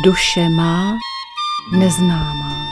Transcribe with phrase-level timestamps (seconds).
[0.00, 0.98] Duše má
[1.72, 2.66] neznámá.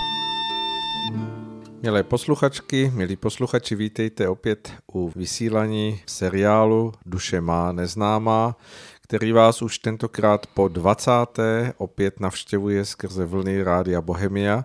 [1.83, 8.57] Milé posluchačky, milí posluchači, vítejte opět u vysílání seriálu Duše má neznámá,
[9.03, 11.11] který vás už tentokrát po 20.
[11.77, 14.65] opět navštěvuje skrze vlny Rádia Bohemia.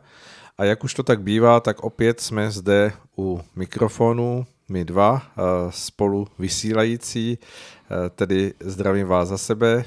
[0.58, 5.42] A jak už to tak bývá, tak opět jsme zde u mikrofonu, my dva, eh,
[5.70, 9.84] spolu vysílající, eh, tedy zdravím vás za sebe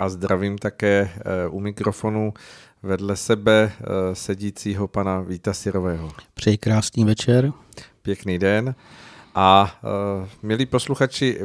[0.00, 2.32] a zdravím také eh, u mikrofonu
[2.82, 3.72] vedle sebe
[4.12, 6.10] sedícího pana Víta Sirového.
[6.34, 7.52] Přeji krásný večer.
[8.02, 8.74] Pěkný den.
[9.34, 9.80] A
[10.22, 11.40] uh, milí posluchači,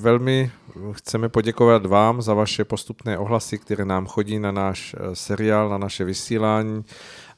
[0.00, 0.50] velmi
[0.92, 6.04] chceme poděkovat vám za vaše postupné ohlasy, které nám chodí na náš seriál, na naše
[6.04, 6.84] vysílání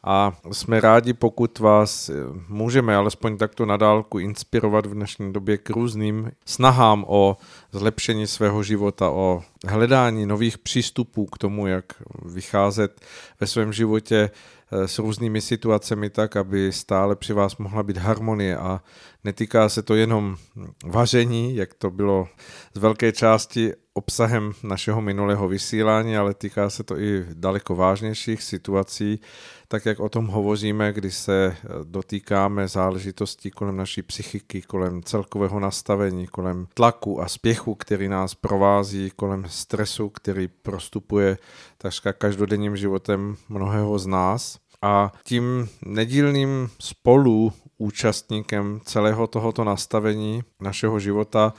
[0.05, 2.15] a jsme rádi, pokud vás eh,
[2.49, 7.37] můžeme alespoň takto nadálku inspirovat v dnešní době k různým snahám o
[7.73, 11.85] zlepšení svého života, o hledání nových přístupů k tomu, jak
[12.25, 13.01] vycházet
[13.41, 14.31] ve svém životě
[14.73, 18.57] eh, s různými situacemi tak, aby stále při vás mohla být harmonie.
[18.57, 18.81] A
[19.25, 20.37] netýká se to jenom
[20.85, 22.29] vaření, jak to bylo
[22.75, 29.21] z velké části obsahem našeho minulého vysílání, ale týká se to i daleko vážnějších situací,
[29.69, 36.27] tak jak o tom hovoříme, kdy se dotýkáme záležitostí kolem naší psychiky, kolem celkového nastavení,
[36.27, 41.39] kolem tlaku a spěchu, který nás provází, kolem stresu, který prostupuje
[41.79, 44.59] takřka každodenním životem mnohého z nás.
[44.83, 51.53] A tím nedílným spolu účastníkem celého tohoto nastavení našeho života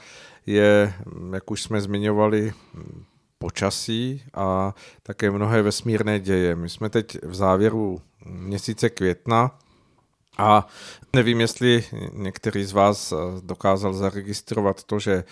[0.46, 0.94] je,
[1.32, 2.52] jak už jsme zmiňovali,
[3.38, 6.56] počasí a také mnohé vesmírné děje.
[6.56, 9.58] My jsme teď v závěru měsíce května
[10.38, 10.66] a
[11.12, 15.24] nevím, jestli některý z vás dokázal zaregistrovat to, že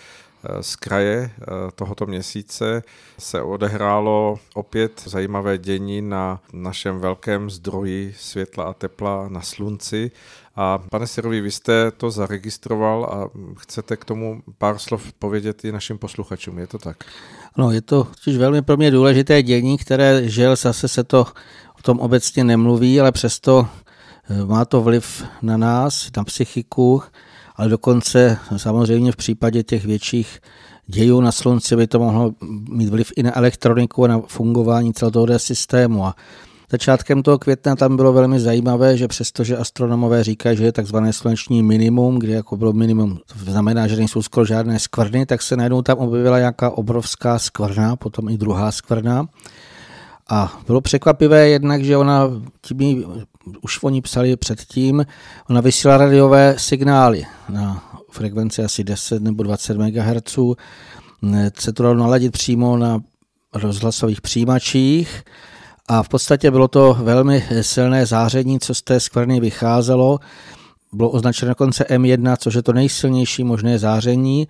[0.61, 1.31] z kraje
[1.75, 2.83] tohoto měsíce
[3.19, 10.11] se odehrálo opět zajímavé dění na našem velkém zdroji světla a tepla na slunci
[10.55, 13.29] a pane Sirovi, vy jste to zaregistroval a
[13.59, 16.97] chcete k tomu pár slov povědět i našim posluchačům, je to tak?
[17.57, 21.25] No, je to totiž velmi pro mě důležité dění, které žel zase se to
[21.79, 23.67] o tom obecně nemluví, ale přesto
[24.29, 27.03] eh, má to vliv na nás, na psychiku,
[27.55, 30.39] ale dokonce samozřejmě v případě těch větších
[30.87, 32.31] dějů na slunci by to mohlo
[32.69, 36.05] mít vliv i na elektroniku a na fungování celého toho systému.
[36.05, 36.15] A
[36.71, 41.63] Začátkem toho května tam bylo velmi zajímavé, že přestože astronomové říkají, že je takzvané sluneční
[41.63, 45.81] minimum, kde jako bylo minimum, to znamená, že nejsou skoro žádné skvrny, tak se najednou
[45.81, 49.25] tam objevila nějaká obrovská skvrna, potom i druhá skvrna.
[50.29, 52.29] A bylo překvapivé jednak, že ona,
[52.61, 53.05] tím
[53.61, 55.05] už oni psali předtím,
[55.49, 60.39] ona vysílala radiové signály na frekvenci asi 10 nebo 20 MHz.
[61.59, 62.99] Se to dalo naladit přímo na
[63.53, 65.23] rozhlasových přijímačích
[65.87, 70.19] a v podstatě bylo to velmi silné záření, co z té skvrny vycházelo.
[70.93, 74.47] Bylo označeno dokonce M1, což je to nejsilnější možné záření.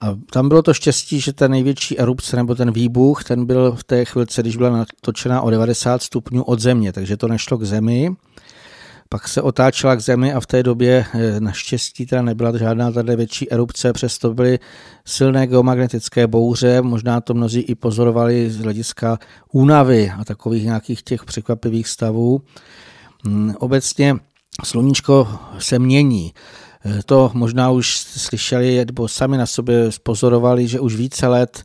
[0.00, 3.84] A tam bylo to štěstí, že ta největší erupce nebo ten výbuch, ten byl v
[3.84, 8.16] té chvilce, když byla natočena o 90 stupňů od země, takže to nešlo k zemi
[9.14, 13.16] pak se otáčela k zemi a v té době eh, naštěstí teda nebyla žádná tady
[13.16, 14.58] větší erupce, přesto byly
[15.04, 19.18] silné geomagnetické bouře, možná to mnozí i pozorovali z hlediska
[19.52, 22.42] únavy a takových nějakých těch překvapivých stavů.
[23.24, 24.16] Mm, obecně
[24.64, 26.34] sluníčko se mění.
[26.84, 31.62] Eh, to možná už slyšeli, nebo sami na sobě spozorovali, že už více let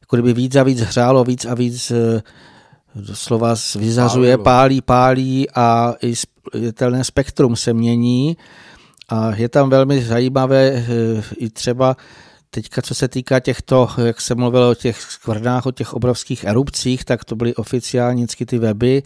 [0.00, 2.22] jako kdyby víc a víc hřálo, víc a víc eh,
[2.94, 6.14] doslova vyzařuje, pálí, pálí a i
[6.54, 8.36] jetelné spektrum se mění
[9.08, 10.84] a je tam velmi zajímavé eh,
[11.36, 11.96] i třeba
[12.50, 17.04] teďka, co se týká těchto, jak se mluvilo o těch skvrnách, o těch obrovských erupcích,
[17.04, 19.02] tak to byly oficiální vždycky ty weby,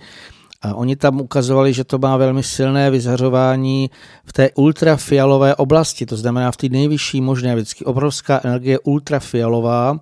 [0.63, 3.91] a oni tam ukazovali, že to má velmi silné vyzařování
[4.25, 10.01] v té ultrafialové oblasti, to znamená v té nejvyšší možné, vždycky obrovská energie ultrafialová,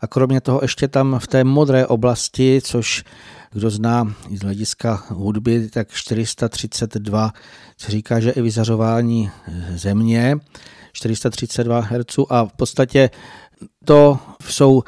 [0.00, 3.04] a kromě toho ještě tam v té modré oblasti, což
[3.52, 7.32] kdo zná z hlediska hudby, tak 432
[7.78, 9.30] se říká, že i vyzařování
[9.74, 10.36] země,
[10.92, 13.10] 432 Hz a v podstatě
[13.84, 14.18] to
[14.48, 14.82] jsou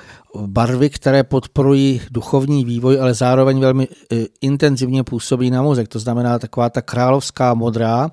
[0.47, 5.89] barvy, které podporují duchovní vývoj, ale zároveň velmi e, intenzivně působí na mozek.
[5.89, 8.11] To znamená taková ta královská modrá,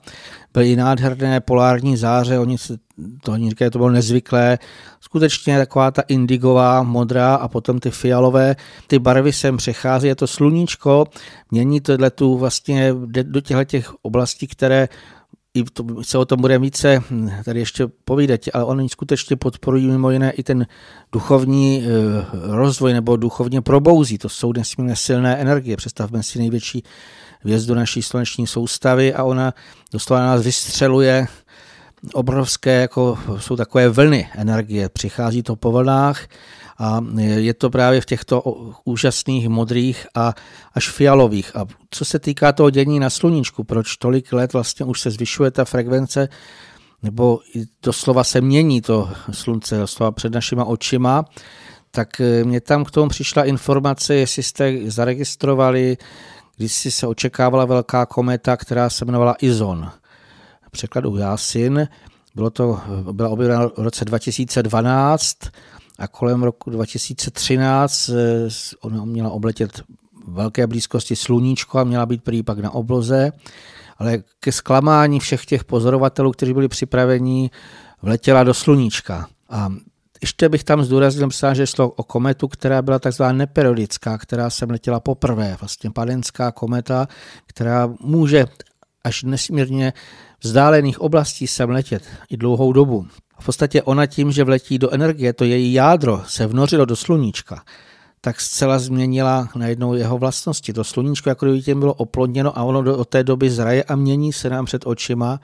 [0.53, 2.77] byly nádherné polární záře, oni se
[3.23, 4.59] to oni říkají, to bylo nezvyklé.
[4.99, 8.55] Skutečně taková ta indigová, modrá a potom ty fialové,
[8.87, 11.05] ty barvy sem přechází, je to sluníčko,
[11.51, 12.93] mění tohle tu vlastně
[13.23, 14.89] do těchto těch oblastí, které
[15.53, 19.87] i to, se o tom bude více hm, tady ještě povídat, ale oni skutečně podporují
[19.87, 20.67] mimo jiné i ten
[21.11, 22.25] duchovní eh,
[22.55, 24.17] rozvoj nebo duchovně probouzí.
[24.17, 25.77] To jsou nesmírně silné energie.
[25.77, 26.83] Představme si největší
[27.43, 29.53] věc do naší sluneční soustavy a ona
[29.93, 31.27] doslova nás vystřeluje
[32.13, 34.89] obrovské, jako jsou takové vlny energie.
[34.89, 36.27] Přichází to po vlnách
[36.79, 38.41] a je to právě v těchto
[38.85, 40.33] úžasných modrých a
[40.73, 41.55] až fialových.
[41.55, 45.51] A co se týká toho dění na sluníčku, proč tolik let vlastně už se zvyšuje
[45.51, 46.29] ta frekvence,
[47.03, 47.39] nebo
[47.83, 51.25] doslova se mění to slunce, doslova před našima očima,
[51.91, 55.97] tak eh, mě tam k tomu přišla informace, jestli jste zaregistrovali,
[56.57, 59.91] když si se očekávala velká kometa, která se jmenovala Izon.
[60.71, 61.87] Překladu Jásin.
[62.35, 62.79] Bylo to,
[63.11, 65.37] byla objevena v roce 2012
[65.99, 68.13] a kolem roku 2013 eh,
[68.81, 69.81] ona měla obletět
[70.27, 73.31] velké blízkosti sluníčko a měla být prý pak na obloze,
[73.97, 77.51] ale ke zklamání všech těch pozorovatelů, kteří byli připraveni,
[78.01, 79.27] vletěla do sluníčka.
[79.49, 79.69] A
[80.21, 84.99] ještě bych tam zdůraznil, že šlo o kometu, která byla takzvaná neperiodická, která se letěla
[84.99, 87.07] poprvé, vlastně padenská kometa,
[87.45, 88.45] která může
[89.03, 89.93] až nesmírně
[90.43, 93.07] vzdálených oblastí sem letět i dlouhou dobu.
[93.39, 97.63] V podstatě ona tím, že vletí do energie, to její jádro se vnořilo do sluníčka,
[98.21, 100.73] tak zcela změnila najednou jeho vlastnosti.
[100.73, 104.33] To sluníčko jako kdyby tím bylo oplodněno a ono od té doby zraje a mění
[104.33, 105.39] se nám před očima.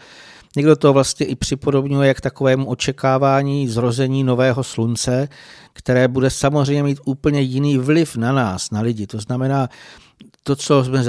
[0.56, 5.27] Někdo to vlastně i připodobňuje k takovému očekávání zrození nového slunce,
[5.74, 9.07] které bude samozřejmě mít úplně jiný vliv na nás, na lidi.
[9.07, 9.69] To znamená,
[10.47, 11.03] to, co jsme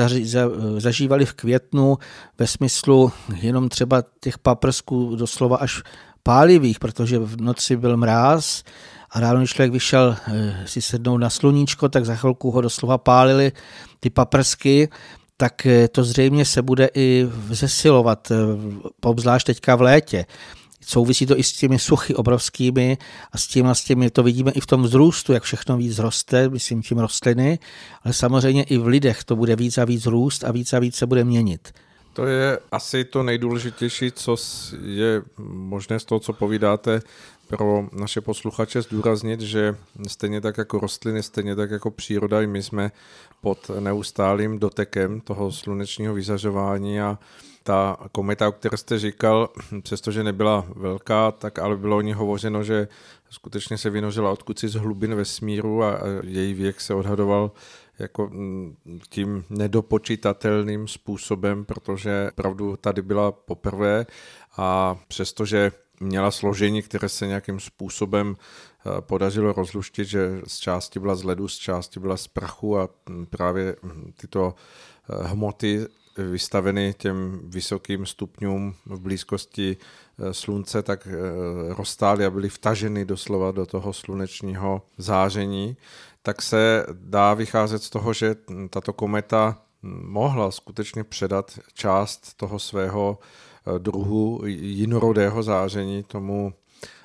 [0.79, 1.99] zažívali v květnu
[2.39, 5.83] ve smyslu jenom třeba těch paprsků doslova až
[6.23, 8.63] pálivých, protože v noci byl mráz
[9.11, 12.99] a ráno, když člověk vyšel eh, si sednout na sluníčko, tak za chvilku ho doslova
[12.99, 13.53] pálili
[14.01, 14.89] ty paprsky,
[15.37, 18.37] tak eh, to zřejmě se bude i zesilovat, eh,
[19.05, 20.27] obzvlášť teďka v létě.
[20.89, 22.99] Souvisí to i s těmi suchy obrovskými
[23.33, 26.49] a s tím, s těmi, to vidíme i v tom vzrůstu, jak všechno víc roste,
[26.49, 27.59] myslím tím rostliny,
[28.03, 30.97] ale samozřejmě i v lidech to bude víc a víc růst a víc a víc
[30.97, 31.73] se bude měnit.
[32.17, 34.37] To je asi to nejdůležitější, co
[34.83, 37.01] je možné z toho, co povídáte,
[37.49, 39.77] pro naše posluchače zdůraznit, že
[40.07, 42.93] stejně tak jako rostliny, stejně tak jako příroda, i my jsme
[43.41, 47.19] pod neustálým dotekem toho slunečního vyzařování a
[47.63, 49.49] ta kometa, o které jste říkal,
[49.83, 52.89] přestože nebyla velká, tak ale bylo o ní hovořeno, že
[53.31, 57.51] skutečně se vynořila odkud si z hlubin vesmíru a její věk se odhadoval
[57.99, 58.77] jako mm,
[59.09, 64.07] tím nedopočítatelným způsobem, protože opravdu tady byla poprvé
[64.57, 71.15] a přestože měla složení, které se nějakým způsobem eh, podařilo rozluštit, že z části byla
[71.15, 74.55] z ledu, z části byla z prachu a mm, právě mm, tyto
[75.11, 75.87] eh, hmoty
[76.31, 81.09] vystaveny těm vysokým stupňům v blízkosti eh, slunce, tak
[81.69, 85.77] rozstály a byly vtaženy doslova do toho slunečního záření,
[86.27, 88.37] tak se dá vycházet z toho, že
[88.71, 89.59] tato kometa
[90.03, 96.55] mohla skutečně předat část toho svého eh, druhu jinorodého záření tomu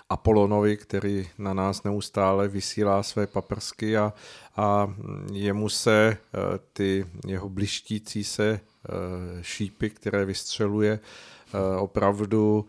[0.09, 4.13] Apolonovi, který na nás neustále vysílá své paprsky a,
[4.57, 4.93] a
[5.31, 8.89] jemu se eh, ty jeho blištící se eh,
[9.41, 10.99] šípy, které vystřeluje,
[11.79, 12.65] opravdu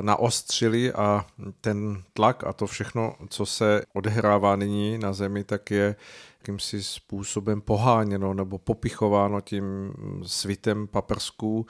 [0.00, 1.26] naostřili a
[1.60, 5.96] ten tlak a to všechno, co se odehrává nyní na Zemi, tak je
[6.40, 9.92] jakýmsi způsobem poháněno nebo popichováno tím
[10.26, 11.66] svitem paprsků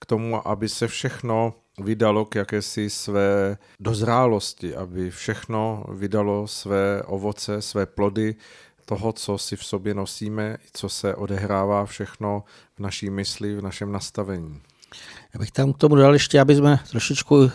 [0.00, 7.62] k tomu, aby se všechno vydalo k jakési své dozrálosti, aby všechno vydalo své ovoce,
[7.62, 8.34] své plody,
[8.84, 12.44] toho, co si v sobě nosíme, co se odehrává všechno
[12.76, 14.60] v naší mysli, v našem nastavení.
[15.34, 17.50] Já bych tam k tomu dal ještě, aby jsme trošičku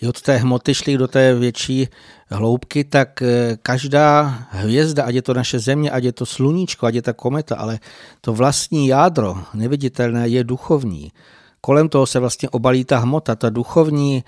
[0.00, 1.88] i od té hmoty šli do té větší
[2.28, 6.94] hloubky, tak eh, každá hvězda, ať je to naše země, ať je to sluníčko, ať
[6.94, 7.78] je ta kometa, ale
[8.20, 11.12] to vlastní jádro, neviditelné, je duchovní.
[11.60, 14.24] Kolem toho se vlastně obalí ta hmota, ta duchovní,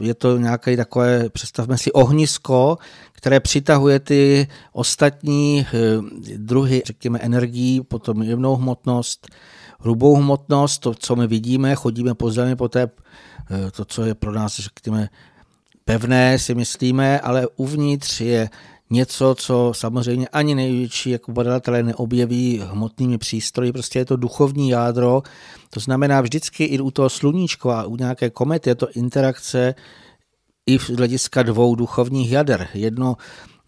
[0.00, 2.78] je to nějaké takové, představme si, ohnisko,
[3.12, 5.76] které přitahuje ty ostatní eh,
[6.36, 9.26] druhy, řekněme, energií, potom jemnou hmotnost,
[9.86, 14.14] hrubou hmotnost, to, co my vidíme, chodíme po zemi, po té, eh, to, co je
[14.14, 15.08] pro nás, řekněme,
[15.84, 18.50] pevné, si myslíme, ale uvnitř je
[18.90, 25.22] něco, co samozřejmě ani největší jako badatelé neobjeví hmotnými přístroji, prostě je to duchovní jádro,
[25.70, 29.74] to znamená vždycky i u toho sluníčka a u nějaké komety je to interakce
[30.66, 32.68] i z hlediska dvou duchovních jader.
[32.74, 33.16] Jedno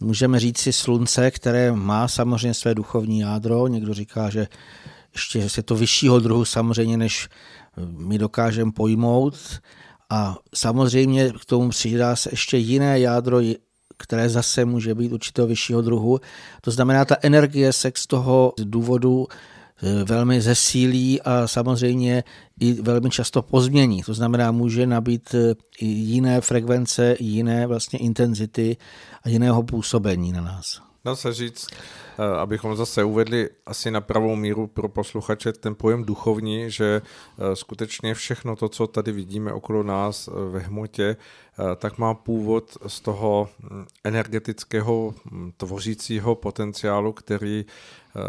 [0.01, 4.47] můžeme říct si slunce, které má samozřejmě své duchovní jádro, někdo říká, že
[5.13, 7.29] ještě je to vyššího druhu samozřejmě než
[7.87, 9.35] my dokážeme pojmout.
[10.11, 13.41] A samozřejmě k tomu přidá se ještě jiné jádro,
[13.97, 16.21] které zase může být určitého vyššího druhu.
[16.61, 19.27] To znamená, ta energie se z toho důvodu
[19.83, 22.25] e, velmi zesílí a samozřejmě
[22.61, 24.03] i velmi často pozmění.
[24.03, 28.77] To znamená, může nabít e, i jiné frekvence, jiné vlastně intenzity
[29.23, 30.88] a jiného působení na nás.
[31.09, 36.05] Dá se říct, eh, abychom zase uvedli asi na pravou míru pro posluchače ten pojem
[36.05, 41.17] duchovní, že eh, skutečně všechno to, co tady vidíme okolo nás eh, ve hmotě,
[41.77, 47.65] tak má původ z toho hm, energetického hm, tvořícího potenciálu, který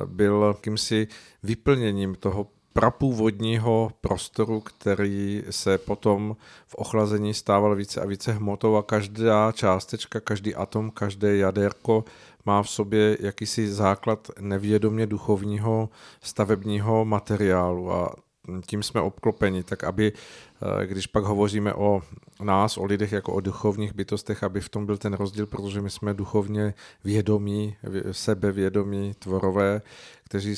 [0.05, 1.07] byl kýmsi
[1.43, 6.35] vyplněním toho prapůvodního prostoru, který se potom
[6.67, 12.05] v ochlazení stával více a více hmotou a každá částečka, každý atom, každé jaderko
[12.49, 15.89] má v sobě jakýsi základ nevědomě duchovního
[16.21, 18.15] stavebního materiálu a
[18.65, 22.01] tím jsme obklopeni, tak aby, eh, když pak hovoříme o
[22.43, 25.89] nás, o lidech jako o duchovních bytostech, aby v tom byl ten rozdíl, protože my
[25.89, 27.75] jsme duchovně vědomí,
[28.11, 29.81] sebevědomí tvorové,
[30.29, 30.55] kteří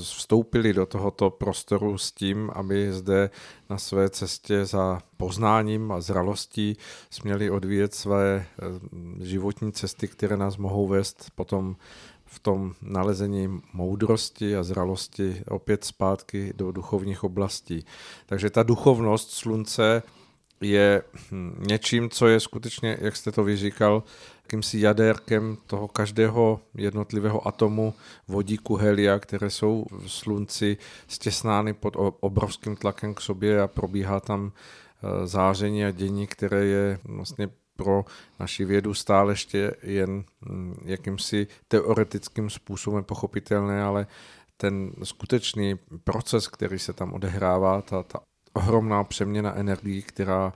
[0.00, 3.30] vstoupili do tohoto prostoru s tím, aby zde
[3.70, 6.76] na své cestě za poznáním a zralostí
[7.10, 11.76] směli odvíjet své eh, životní cesty, které nás mohou vést potom
[12.32, 17.84] v tom nalezení moudrosti a zralosti opět zpátky do duchovních oblastí.
[18.26, 20.02] Takže ta duchovnost slunce
[20.60, 24.02] je hm, něčím, co je skutečně, jak jste to vyříkal,
[24.42, 27.94] jakýmsi jadérkem toho každého jednotlivého atomu
[28.28, 30.76] vodíku helia, které jsou v slunci
[31.08, 36.98] stěsnány pod obrovským tlakem k sobě a probíhá tam eh, záření a dění, které je
[37.04, 38.04] vlastně pro
[38.40, 44.06] naši vědu stále ještě jen hm, jakýmsi teoretickým způsobem pochopitelné, ale
[44.56, 48.20] ten skutečný proces, který se tam odehrává, ta, ta
[48.52, 50.52] ohromná přeměna energií, která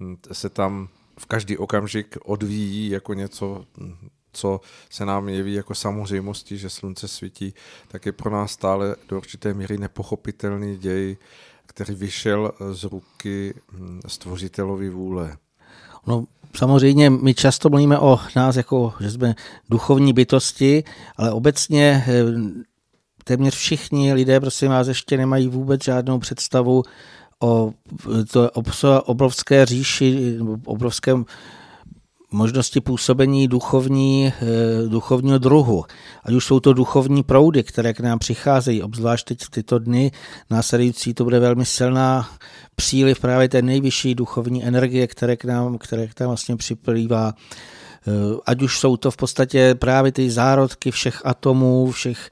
[0.00, 5.74] hm, se tam v každý okamžik odvíjí jako něco, hm, co se nám jeví jako
[5.74, 7.54] samozřejmosti, že slunce svítí,
[7.88, 11.16] tak je pro nás stále do určité míry nepochopitelný děj,
[11.66, 13.54] který vyšel z ruky
[14.06, 15.36] stvořitelovi vůle.
[16.06, 19.34] No, samozřejmě my často mluvíme o nás jako, že jsme
[19.70, 20.84] duchovní bytosti,
[21.16, 22.22] ale obecně eh,
[23.24, 26.82] téměř všichni lidé, prosím vás, ještě nemají vůbec žádnou představu
[27.40, 27.72] o
[28.32, 28.50] to
[29.04, 31.24] obrovské říši, obrovském
[32.34, 35.84] možnosti působení duchovní, eh, duchovního druhu.
[36.24, 40.10] Ať už jsou to duchovní proudy, které k nám přicházejí, obzvlášť teď v tyto dny
[40.50, 42.28] následující, to bude velmi silná
[42.76, 47.32] příliv právě té nejvyšší duchovní energie, které k nám, které k nám vlastně připlývá.
[48.06, 48.10] Eh,
[48.46, 52.30] ať už jsou to v podstatě právě ty zárodky všech atomů, všech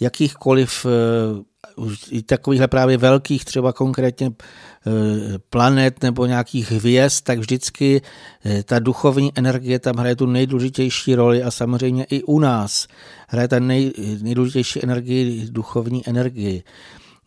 [0.00, 1.52] jakýchkoliv eh,
[2.10, 4.30] i takovýchhle právě velkých, třeba konkrétně
[5.50, 8.02] planet nebo nějakých hvězd, tak vždycky
[8.44, 12.86] eh, ta duchovní energie tam hraje tu nejdůležitější roli a samozřejmě i u nás
[13.28, 16.62] hraje ta nej, nejdůležitější energii, duchovní energii.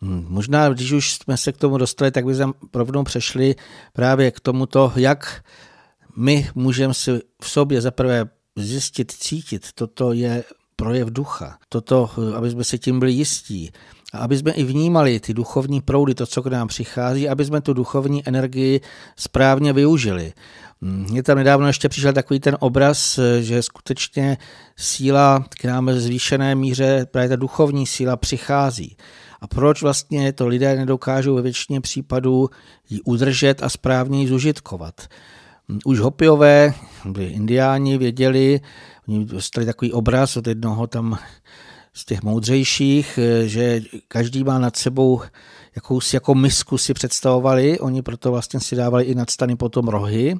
[0.02, 3.54] Hm, možná, když už jsme se k tomu dostali, tak bychom rovnou přešli
[3.92, 5.44] právě k tomuto, jak
[6.16, 7.10] my můžeme si
[7.42, 8.24] v sobě zaprvé
[8.56, 10.44] zjistit, cítit, toto je
[10.76, 11.58] projev ducha.
[11.68, 13.72] Toto, aby jsme si tím byli jistí.
[14.12, 17.60] A aby jsme i vnímali ty duchovní proudy, to, co k nám přichází, aby jsme
[17.60, 18.80] tu duchovní energii
[19.16, 20.32] správně využili.
[20.80, 24.38] Mně tam nedávno ještě přišel takový ten obraz, že skutečně
[24.76, 28.96] síla k nám ve zvýšené míře, právě ta duchovní síla přichází.
[29.40, 32.48] A proč vlastně to lidé nedokážou ve většině případů
[32.90, 34.94] ji udržet a správně ji zužitkovat?
[35.84, 36.74] Už Hopiové,
[37.18, 38.60] indiáni věděli,
[39.08, 41.18] oni dostali takový obraz od jednoho tam
[41.96, 45.20] z těch moudřejších, eh, že každý má nad sebou
[45.76, 50.36] jakousi jako misku si představovali, oni proto vlastně si dávali i nadstany potom rohy.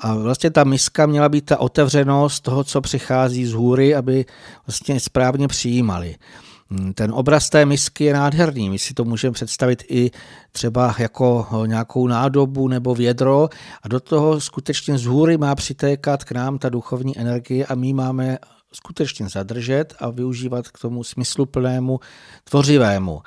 [0.00, 4.24] A vlastně ta miska měla být ta otevřenost toho, co přichází z hůry, aby
[4.66, 6.16] vlastně správně přijímali.
[6.70, 8.70] Hmm, ten obraz té misky je nádherný.
[8.70, 10.10] My si to můžeme představit i
[10.52, 13.48] třeba jako nějakou nádobu nebo vědro
[13.82, 17.92] a do toho skutečně z hůry má přitékat k nám ta duchovní energie a my
[17.92, 18.38] máme
[18.72, 22.00] skutečně zadržet a využívat k tomu smysluplnému,
[22.44, 23.22] tvořivému.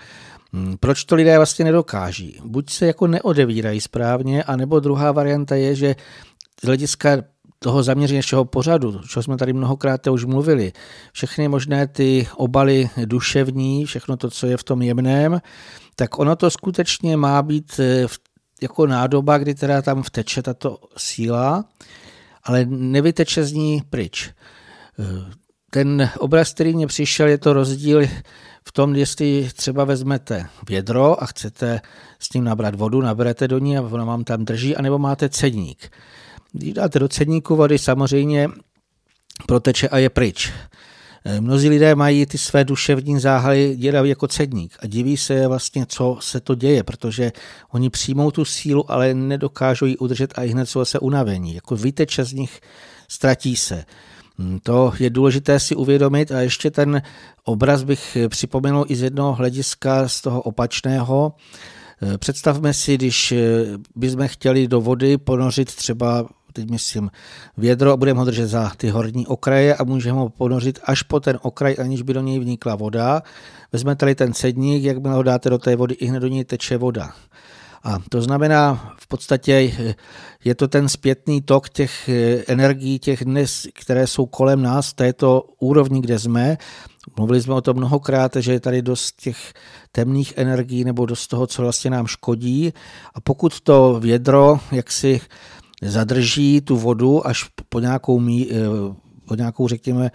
[0.54, 2.40] Hmm, proč to lidé vlastně nedokáží?
[2.46, 5.96] Buď se jako neodevírají správně, anebo druhá varianta je, že
[6.64, 7.18] z hlediska
[7.60, 10.72] toho zaměření našeho pořadu, co jsme tady mnohokrát už mluvili,
[11.12, 15.42] všechny možné ty obaly duševní, všechno to, co je v tom jemném,
[15.96, 18.08] tak ono to skutečně má být eh,
[18.62, 21.66] jako nádoba, kdy teda tam vteče tato síla,
[22.44, 24.32] ale nevyteče z ní pryč.
[25.70, 28.02] Ten obraz, který mě přišel, je to rozdíl
[28.68, 31.82] v tom, jestli třeba vezmete vědro a chcete
[32.20, 35.92] s ním nabrat vodu, naberete do ní a ona vám tam drží, anebo máte cedník.
[36.52, 38.50] Když dáte do cedníku vody, samozřejmě
[39.48, 40.52] proteče a je pryč.
[41.40, 46.18] Mnozí lidé mají ty své duševní záhaly děravý jako cedník a diví se vlastně, co
[46.22, 47.32] se to děje, protože
[47.72, 51.56] oni přijmou tu sílu, ale nedokážou ji udržet a i hned jsou se unavení.
[51.56, 52.62] Jako vyteče z nich,
[53.08, 53.86] ztratí se.
[54.40, 57.02] Hm, to je důležité si uvědomit a ještě ten
[57.44, 61.34] obraz bych připomenul i z jednoho hlediska z toho opačného.
[62.02, 63.38] Eh, představme si, když eh,
[63.96, 67.12] bychom chtěli do vody ponořit třeba teď myslím
[67.58, 71.20] vědro a budeme ho držet za ty horní okraje a můžeme ho ponořit až po
[71.20, 73.22] ten okraj, aniž by do něj vnikla voda.
[73.72, 76.78] Vezmete tady ten sedník, jak ho dáte do té vody, i hned do něj teče
[76.78, 77.13] voda.
[77.84, 79.72] A to znamená, v podstatě
[80.44, 85.48] je to ten zpětný tok těch eh, energií, těch dnes, které jsou kolem nás této
[85.60, 86.58] úrovni, kde jsme.
[87.18, 89.54] Mluvili jsme o tom mnohokrát, že je tady dost těch
[89.92, 92.74] temných energií nebo dost toho, co vlastně nám škodí.
[93.13, 95.22] A pokud to vědro, jak si
[95.82, 98.56] zadrží tu vodu až po nějakou, mí, eh,
[99.25, 100.12] po nějakou řekněme,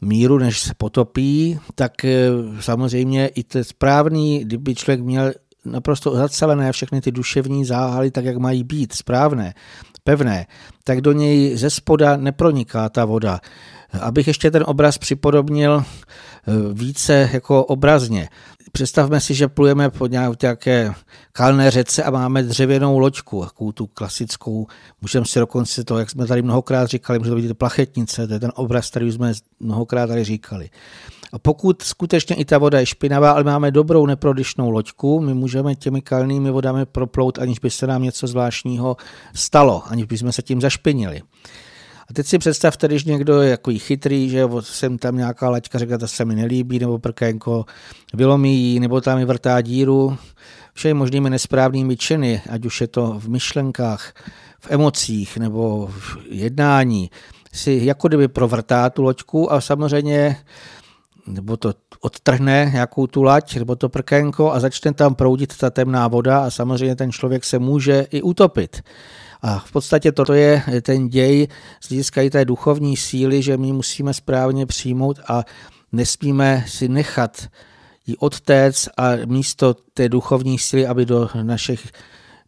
[0.00, 2.28] míru, než se potopí, tak eh,
[2.60, 5.32] samozřejmě i to správný, kdyby člověk měl
[5.64, 9.54] naprosto zacelené všechny ty duševní záhaly, tak jak mají být, správné,
[10.04, 10.46] pevné,
[10.84, 13.40] tak do něj ze spoda neproniká ta voda.
[14.00, 18.28] Abych ještě ten obraz připodobnil eh, více jako obrazně.
[18.72, 20.94] Představme si, že plujeme po nějaké
[21.32, 24.66] kalné řece a máme dřevěnou loďku, takovou tu klasickou,
[25.00, 28.40] můžeme si dokonce to, jak jsme tady mnohokrát říkali, může to být plachetnice, to je
[28.40, 30.70] ten obraz, který jsme mnohokrát tady říkali.
[31.42, 36.00] Pokud skutečně i ta voda je špinavá, ale máme dobrou neprodyšnou loďku, my můžeme těmi
[36.00, 38.96] kalnými vodami proplout, aniž by se nám něco zvláštního
[39.34, 41.22] stalo, aniž bychom se tím zašpinili.
[42.10, 45.98] A teď si představte, když někdo je jako chytrý, že jsem tam nějaká laťka, řekla,
[45.98, 47.64] to se mi nelíbí, nebo prkénko
[48.14, 50.16] vylomí nebo tam mi vrtá díru,
[50.74, 54.12] všemi možnými nesprávnými činy, ať už je to v myšlenkách,
[54.60, 57.10] v emocích nebo v jednání,
[57.52, 60.36] si jako kdyby provrtá tu loďku a samozřejmě
[61.26, 66.08] nebo to odtrhne nějakou tu lať, nebo to prkénko a začne tam proudit ta temná
[66.08, 68.82] voda a samozřejmě ten člověk se může i utopit.
[69.42, 71.48] A v podstatě toto je ten děj
[71.80, 75.44] z hlediska té duchovní síly, že my musíme správně přijmout a
[75.92, 77.48] nesmíme si nechat
[78.06, 81.92] ji odtéct a místo té duchovní síly, aby do našich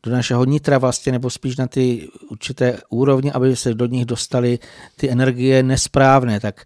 [0.02, 4.58] do našeho nitra vlastně, nebo spíš na ty určité úrovně, aby se do nich dostaly
[4.96, 6.64] ty energie nesprávné, tak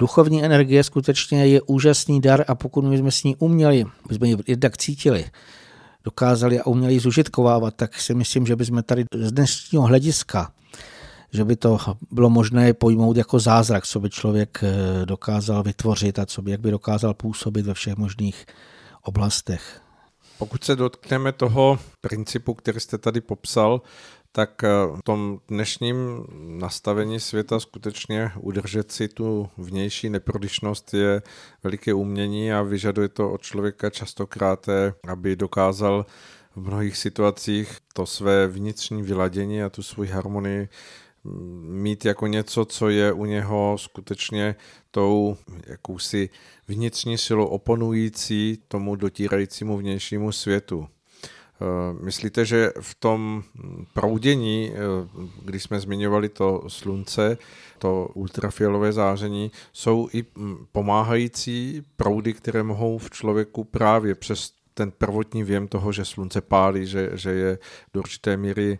[0.00, 4.28] duchovní energie skutečně je úžasný dar a pokud my jsme s ní uměli, my jsme
[4.28, 5.24] ji jednak cítili,
[6.04, 10.52] dokázali a uměli zužitkovávat, tak si myslím, že bychom tady z dnešního hlediska,
[11.32, 11.78] že by to
[12.10, 16.60] bylo možné pojmout jako zázrak, co by člověk eh, dokázal vytvořit a co by, jak
[16.60, 18.46] by dokázal působit ve všech možných
[19.02, 19.80] oblastech.
[20.38, 23.82] Pokud se dotkneme toho principu, který jste tady popsal,
[24.32, 26.24] tak eh, v tom dnešním
[26.58, 31.22] nastavení světa skutečně udržet si tu vnější neprodyšnost je
[31.62, 36.06] veliké umění a vyžaduje to od člověka častokrát, eh, aby dokázal
[36.56, 40.68] v mnohých situacích to své vnitřní vyladění a tu svou harmonii
[41.24, 44.54] mm, mít jako něco, co je u něho skutečně
[44.90, 46.30] tou jakousi
[46.68, 50.88] vnitřní silou oponující tomu dotírajícímu vnějšímu světu.
[51.62, 53.42] Eh, myslíte, že v tom
[53.94, 54.78] proudění, eh,
[55.44, 57.38] když jsme zmiňovali to slunce,
[57.78, 64.90] to ultrafialové záření, jsou i hm, pomáhající proudy, které mohou v člověku právě přes ten
[64.90, 67.58] prvotní věm toho, že slunce pálí, že, že je
[67.94, 68.78] do určité míry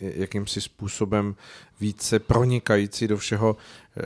[0.00, 1.34] jakýmsi způsobem
[1.80, 3.56] více pronikající do všeho,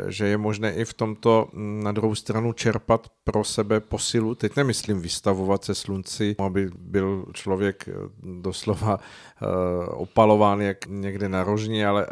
[0.08, 4.34] že je možné i v tomto na druhou stranu čerpat pro sebe posilu.
[4.34, 7.88] Teď nemyslím vystavovat se slunci, aby byl člověk
[8.22, 9.46] doslova eh,
[9.86, 12.06] opalován jak někde na rožní, ale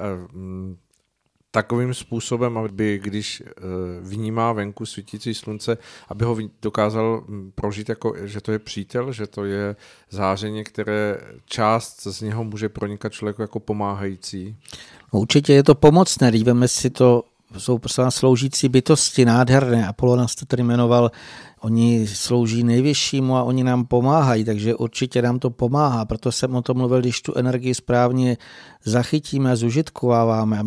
[1.54, 3.52] takovým způsobem, aby když eh,
[4.00, 9.26] vnímá venku svítící slunce, aby ho dokázal hm, prožít jako, že to je přítel, že
[9.26, 9.76] to je
[10.10, 14.56] záření, které část z něho může pronikat člověku jako pomáhající.
[15.12, 17.22] No, určitě je to pomocné, díveme si to
[17.58, 19.86] jsou prostě sloužící bytosti nádherné.
[19.86, 21.10] Apollo nás to tady jmenoval
[21.64, 26.04] Oni slouží nejvyššímu a oni nám pomáhají, takže určitě nám to pomáhá.
[26.04, 28.36] Proto jsem o tom mluvil, když tu energii správně
[28.84, 30.62] zachytíme a zužitkováváme.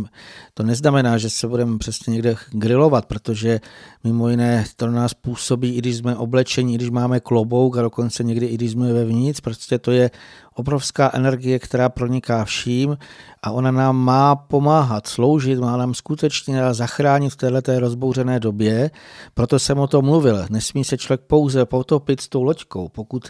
[0.53, 3.59] To neznamená, že se budeme přesně někde grilovat, protože
[4.03, 7.81] mimo jiné to na nás působí, i když jsme oblečení, i když máme klobouk a
[7.81, 9.41] dokonce někdy i když jsme vevnitř.
[9.41, 10.11] Prostě to je
[10.55, 12.97] obrovská energie, která proniká vším
[13.43, 18.91] a ona nám má pomáhat, sloužit, má nám skutečně zachránit v této rozbouřené době.
[19.33, 20.45] Proto jsem o tom mluvil.
[20.49, 22.89] Nesmí se člověk pouze potopit s tou loďkou.
[22.89, 23.27] Pokud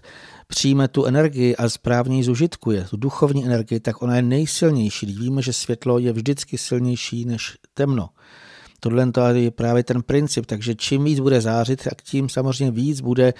[0.47, 5.05] přijme tu energii a správně ji zužitkuje, tu duchovní energii, tak ona je nejsilnější.
[5.05, 8.09] Víme, že světlo je vždycky silnější než temno.
[8.79, 13.33] Tohle je právě ten princip, takže čím víc bude zářit, tak tím samozřejmě víc bude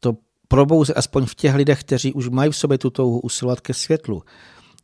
[0.00, 0.16] to
[0.48, 4.22] probouzet aspoň v těch lidech, kteří už mají v sobě tu touhu usilovat ke světlu.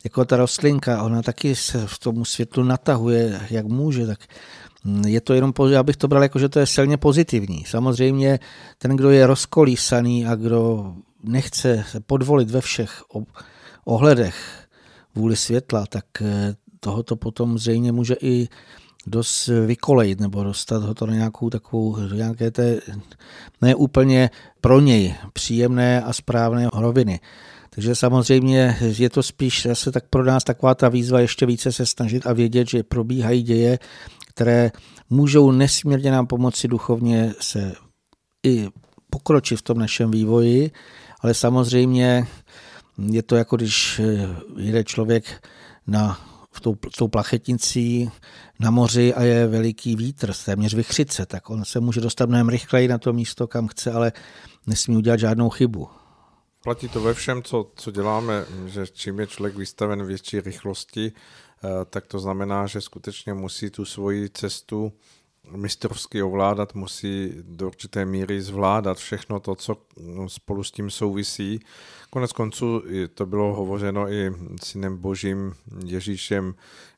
[0.05, 4.21] Jako ta rostlinka, ona taky se v tomu světlu natahuje, jak může, tak
[5.07, 7.65] je to jenom, já bych to bral jako, že to je silně pozitivní.
[7.67, 8.39] Samozřejmě
[8.79, 13.03] ten, kdo je rozkolísaný a kdo nechce se podvolit ve všech
[13.85, 14.67] ohledech
[15.15, 18.49] vůli světla, tak eh, tohoto potom zřejmě může i
[19.07, 22.81] dost vykolejit nebo dostat ho to na nějakou takovou, nějaké té
[23.61, 27.21] ne úplně pro něj příjemné a správné roviny.
[27.71, 31.87] Takže samozřejmě je to spíš zase tak pro nás taková ta výzva ještě více se
[31.87, 33.79] snažit a vědět, že probíhají děje,
[34.35, 34.71] které
[35.11, 37.75] můžou nesmírně nám pomoci duchovně se
[38.47, 38.69] i
[39.11, 40.71] pokročit v tom našem vývoji,
[41.21, 42.27] ale samozřejmě
[43.11, 44.01] je to jako když
[44.57, 45.49] jede člověk
[45.87, 46.21] na
[46.53, 48.11] v tou, tou plachetnicí
[48.61, 52.89] na moři a je veliký vítr, téměř vychřice, tak on se může dostat mnohem rychleji
[52.89, 54.13] na to místo, kam chce, ale
[54.67, 55.89] nesmí udělat žádnou chybu.
[56.63, 61.50] Platí to ve všem, co, co děláme, že čím je člověk vystaven větší rychlosti, eh,
[61.91, 64.93] tak to znamená, že skutečně musí tu svoji cestu
[65.51, 69.77] mistrovsky ovládat, musí do určité míry zvládat všechno to, co
[70.27, 71.61] spolu s tím souvisí.
[72.11, 72.83] Konec konců
[73.15, 76.55] to bylo hovořeno i synem božím Ježíšem,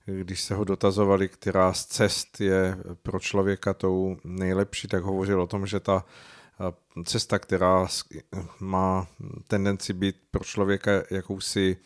[0.07, 5.47] když se ho dotazovali, která z cest je pro člověka tou nejlepší, tak hovořil o
[5.47, 6.05] tom, že ta
[7.05, 7.87] cesta, která
[8.61, 9.07] má
[9.49, 11.77] tendenci být pro člověka jakousi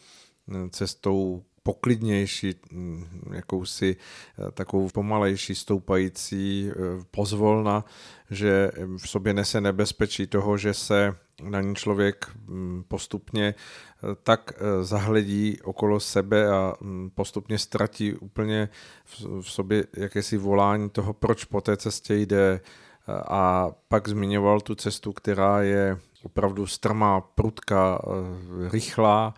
[0.70, 2.54] cestou poklidnější,
[3.32, 3.96] jakousi
[4.54, 6.70] takovou pomalejší, stoupající
[7.10, 7.84] pozvolna,
[8.30, 12.30] že v sobě nese nebezpečí toho, že se na ní člověk
[12.88, 13.54] postupně
[14.22, 14.52] tak
[14.82, 16.74] zahledí okolo sebe a
[17.14, 18.68] postupně ztratí úplně
[19.40, 22.60] v sobě jakési volání toho, proč po té cestě jde,
[23.08, 29.34] a pak zmiňoval tu cestu, která je opravdu strmá, prudká, eh, rychlá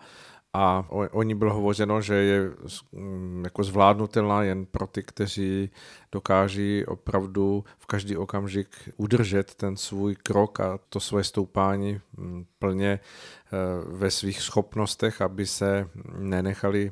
[0.53, 2.51] a o, o ní bylo hovořeno, že je
[2.91, 5.69] mm, jako zvládnutelná jen pro ty, kteří
[6.11, 12.99] dokáží opravdu v každý okamžik udržet ten svůj krok a to své stoupání mm, plně
[12.99, 13.57] eh,
[13.87, 16.91] ve svých schopnostech, aby se nenechali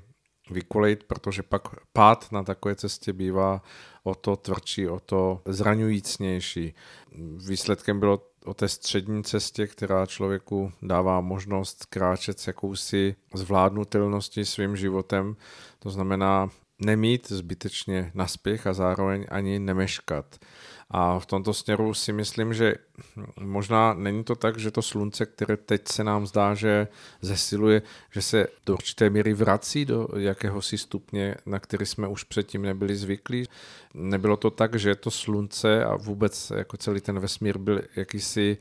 [0.51, 1.61] vykolejit, protože pak
[1.93, 3.61] pád na takové cestě bývá
[4.03, 6.73] o to tvrdší, o to zraňujícnější.
[7.47, 14.75] Výsledkem bylo o té střední cestě, která člověku dává možnost kráčet s jakousi zvládnutelností svým
[14.75, 15.35] životem.
[15.79, 20.39] To znamená nemít zbytečně naspěch a zároveň ani nemeškat.
[20.91, 22.75] A v tomto směru si myslím, že
[23.39, 26.87] možná není to tak, že to slunce, které teď se nám zdá, že
[27.21, 32.61] zesiluje, že se do určité míry vrací do jakéhosi stupně, na který jsme už předtím
[32.61, 33.47] nebyli zvyklí.
[33.93, 38.57] Nebylo to tak, že to slunce a vůbec jako celý ten vesmír byl jakýsi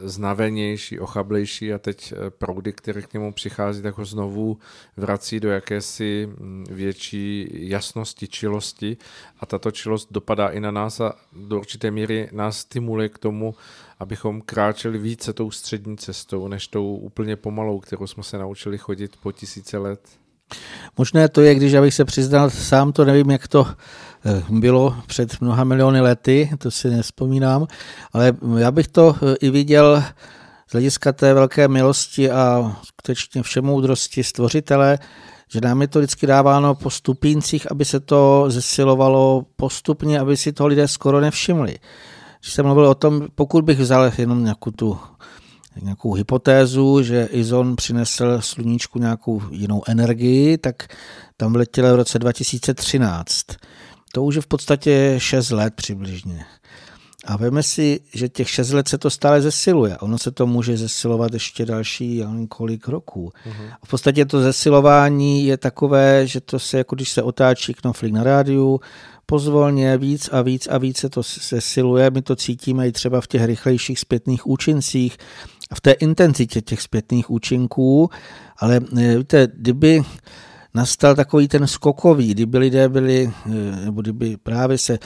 [0.00, 4.58] znavenější, ochablejší a teď eh, proudy, které k němu přichází, tak ho znovu
[4.96, 8.96] vrací do jakési mm, větší jasnosti, čilosti
[9.40, 13.54] a tato čilost dopadá i na nás a do určité míry nás stimuluje k tomu,
[13.98, 19.16] abychom kráčeli více tou střední cestou, než tou úplně pomalou, kterou jsme se naučili chodit
[19.22, 20.00] po tisíce let.
[20.98, 23.66] Možné to je, když abych se přiznal, sám to nevím, jak to
[24.50, 27.66] bylo před mnoha miliony lety, to si nespomínám,
[28.12, 30.02] ale já bych to eh, i viděl
[30.68, 34.98] z hlediska té velké milosti a skutečně všemoudrosti stvořitele,
[35.48, 40.52] že nám je to vždycky dáváno po stupíncích, aby se to zesilovalo postupně, aby si
[40.52, 41.78] to lidé skoro nevšimli.
[42.40, 44.98] Když jsem mluvil o tom, pokud bych vzal jenom nějakou tu
[45.82, 50.96] nějakou hypotézu, že Izon přinesl sluníčku nějakou jinou energii, tak
[51.36, 53.46] tam vletěl v roce 2013.
[54.14, 56.44] To už je v podstatě 6 let přibližně.
[57.24, 59.98] A veme si, že těch šest let se to stále zesiluje.
[59.98, 63.32] Ono se to může zesilovat ještě další kolik roků.
[63.46, 63.72] Uh-huh.
[63.82, 68.12] A v podstatě to zesilování je takové, že to se, jako když se otáčí knoflík
[68.12, 68.80] na rádiu,
[69.26, 72.10] pozvolně víc a víc a víc se to zesiluje.
[72.10, 75.16] My to cítíme i třeba v těch rychlejších zpětných účincích
[75.70, 78.10] a v té intenzitě těch zpětných účinků.
[78.58, 80.02] Ale e, víte, kdyby
[80.74, 83.50] nastal takový ten skokový, kdyby lidé byli, e,
[83.84, 84.98] nebo kdyby právě se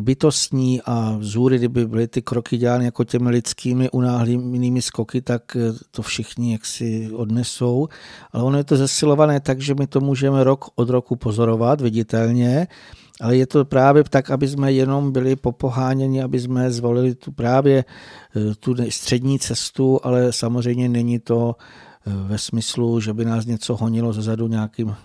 [0.00, 5.72] bytostní a vzůry, kdyby byly ty kroky dělány jako těmi lidskými unáhlými skoky, tak eh,
[5.90, 7.88] to všichni jaksi odnesou.
[8.32, 12.66] Ale ono je to zesilované tak, že my to můžeme rok od roku pozorovat viditelně,
[13.20, 17.84] ale je to právě tak, aby jsme jenom byli popoháněni, aby jsme zvolili tu právě
[18.36, 23.76] eh, tu střední cestu, ale samozřejmě není to eh, ve smyslu, že by nás něco
[23.76, 24.96] honilo zezadu nějakým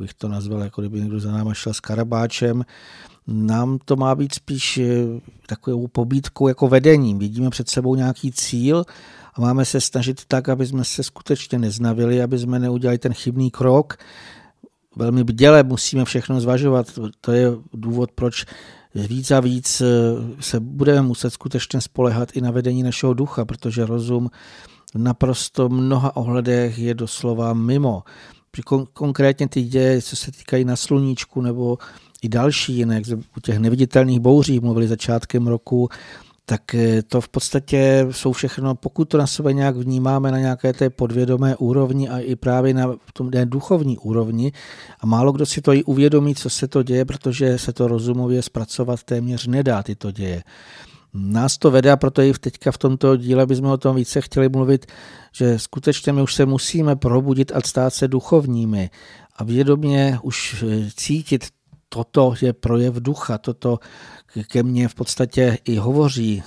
[0.00, 2.64] bych to nazval, jako kdyby někdo za náma šel s karabáčem.
[3.26, 5.04] Nám to má být spíš eh,
[5.46, 7.18] takovou pobídkou jako vedením.
[7.18, 8.84] Vidíme před sebou nějaký cíl
[9.34, 13.50] a máme se snažit tak, aby jsme se skutečně neznavili, aby jsme neudělali ten chybný
[13.50, 13.96] krok.
[14.96, 16.98] Velmi bděle musíme všechno zvažovat.
[17.20, 18.46] To je důvod, proč
[18.94, 19.86] víc a víc eh,
[20.40, 24.30] se budeme muset skutečně spolehat i na vedení našeho ducha, protože rozum
[24.94, 28.02] naprosto mnoha ohledech je doslova mimo
[28.58, 31.78] kon- konkrétně ty děje, co se týkají na sluníčku nebo
[32.22, 35.88] i další jiné, jak u těch neviditelných bouří mluvili začátkem roku,
[36.44, 40.72] tak eh, to v podstatě jsou všechno, pokud to na sebe nějak vnímáme na nějaké
[40.72, 44.52] té podvědomé úrovni a i právě na tom duchovní úrovni
[45.00, 48.42] a málo kdo si to i uvědomí, co se to děje, protože se to rozumově
[48.42, 50.42] zpracovat téměř nedá tyto děje.
[51.14, 54.48] Nás to vede a proto i teďka v tomto díle bychom o tom více chtěli
[54.48, 54.86] mluvit,
[55.32, 58.90] že skutečně my už se musíme probudit a stát se duchovními
[59.36, 61.44] a vědomě už eh, cítit
[61.88, 63.78] toto je projev ducha, toto
[64.48, 66.42] ke mně v podstatě i hovoří.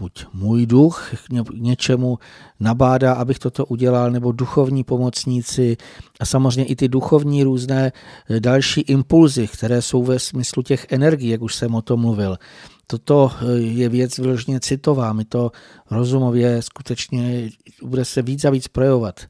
[0.00, 2.18] Buď můj duch k něčemu
[2.60, 5.76] nabádá, abych toto udělal, nebo duchovní pomocníci
[6.20, 7.92] a samozřejmě i ty duchovní různé
[8.30, 12.38] eh, další impulzy, které jsou ve smyslu těch energií, jak už jsem o tom mluvil
[12.86, 15.12] toto eh, je věc vyloženě citová.
[15.12, 15.52] My to
[15.90, 17.50] rozumově skutečně
[17.82, 19.20] bude se víc a víc projevovat,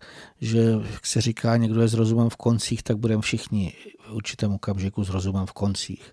[0.41, 0.61] že
[0.93, 3.73] jak se říká, někdo je s rozumem v koncích, tak budeme všichni
[4.09, 6.13] v určitém okamžiku s rozumem v koncích.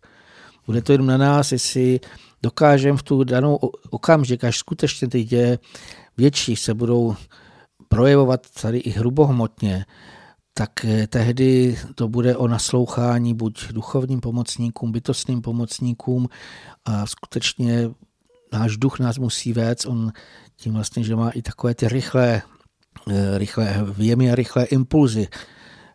[0.66, 2.00] Bude to jenom na nás, jestli
[2.44, 3.56] dokážeme v tu danou
[3.90, 5.60] okamžik, až skutečně ty děje
[6.18, 7.16] větší se budou
[7.88, 9.86] projevovat tady i hrubohmotně,
[10.60, 16.28] tak eh, tehdy to bude o naslouchání buď duchovním pomocníkům, bytostným pomocníkům
[16.86, 17.90] a skutečně
[18.54, 20.12] náš duch nás musí vést, on
[20.56, 22.42] tím vlastně, že má i takové ty rychlé,
[23.12, 25.28] eh, rychlé věmy a rychlé impulzy,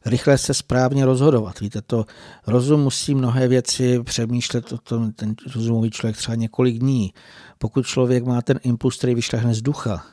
[0.06, 1.60] rychle se správně rozhodovat.
[1.60, 2.04] Víte, to
[2.46, 7.12] rozum musí mnohé věci přemýšlet o tom, ten rozumový člověk třeba několik dní.
[7.58, 10.04] Pokud člověk má ten impuls, který vyšlehne z ducha,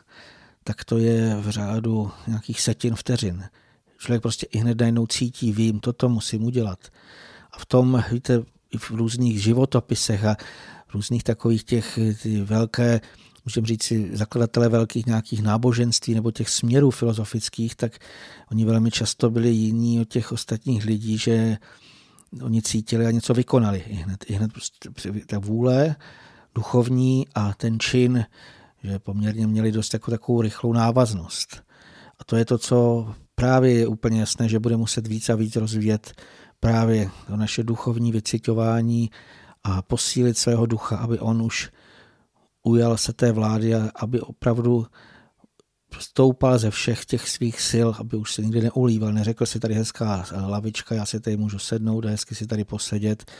[0.63, 3.43] tak to je v řádu nějakých setin vteřin.
[4.01, 6.79] Člověk prostě i hned najednou cítí, vím, toto musím udělat.
[7.51, 10.37] A v tom, víte, i v různých životopisech a
[10.93, 13.01] různých takových těch ty velké,
[13.45, 17.99] můžeme říct si, zakladatele velkých nějakých náboženství nebo těch směrů filozofických, tak
[18.51, 21.57] oni velmi často byli jiní od těch ostatních lidí, že
[22.43, 23.83] oni cítili a něco vykonali.
[23.87, 24.89] I hned, i hned prostě
[25.27, 25.95] ta vůle
[26.55, 28.25] duchovní a ten čin,
[28.83, 31.63] že poměrně měli dost jako takovou rychlou návaznost.
[32.19, 35.55] A to je to, co právě je úplně jasné, že bude muset víc a víc
[35.55, 36.13] rozvíjet
[36.59, 39.11] právě to naše duchovní vycitování
[39.63, 41.71] a posílit svého ducha, aby on už
[42.63, 44.87] ujal se té vlády a aby opravdu
[45.99, 50.25] stoupal ze všech těch svých sil, aby už se nikdy neulíval, neřekl si tady hezká
[50.47, 53.31] lavička, já si tady můžu sednout a hezky si tady posedět.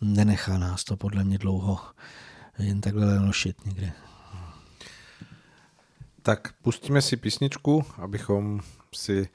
[0.00, 1.78] Nenechá nás to podle mě dlouho
[2.58, 3.92] jen takhle nošit někde.
[6.22, 8.60] Tak pustíme si písničku, abychom
[8.94, 9.28] si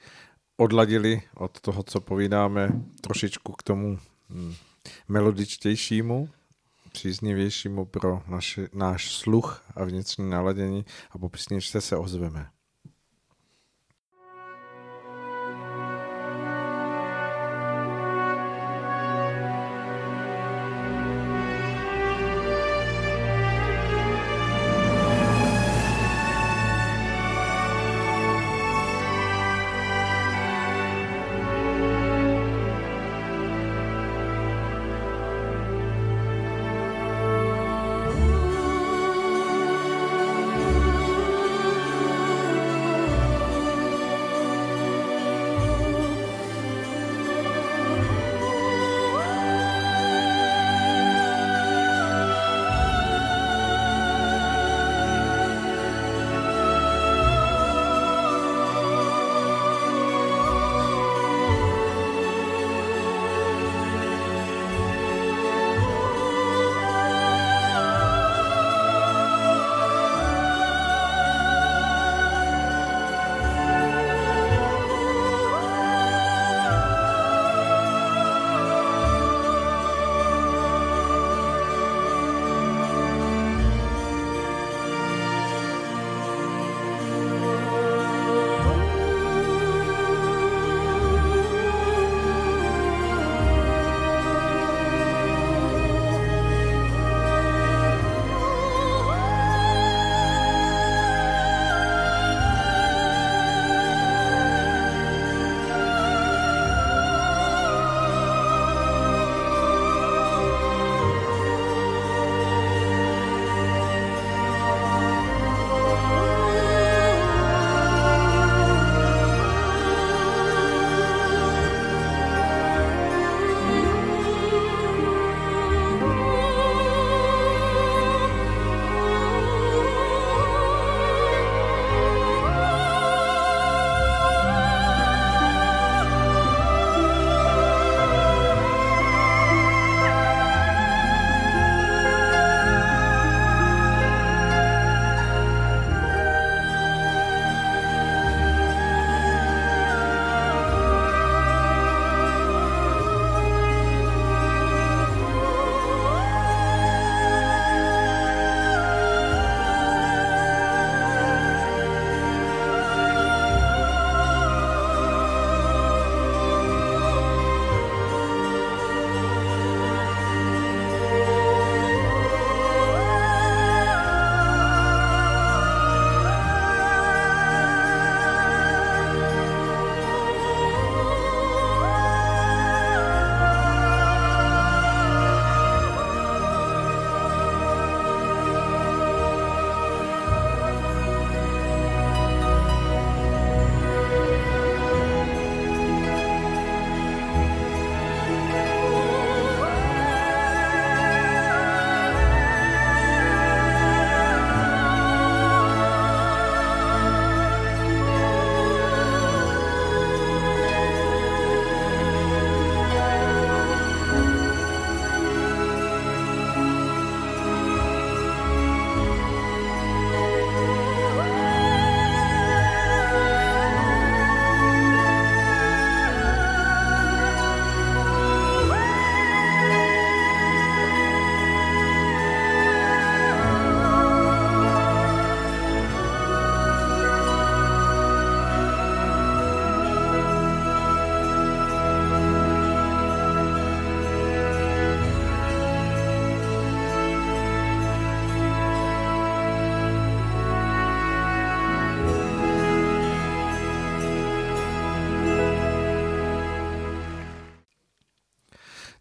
[0.56, 2.68] odladili od toho, co povídáme,
[3.00, 3.98] trošičku k tomu
[4.30, 4.54] hm,
[5.08, 6.28] melodičtějšímu,
[6.92, 12.50] příznivějšímu pro naši, náš sluch a vnitřní naladění a po písničce se ozveme.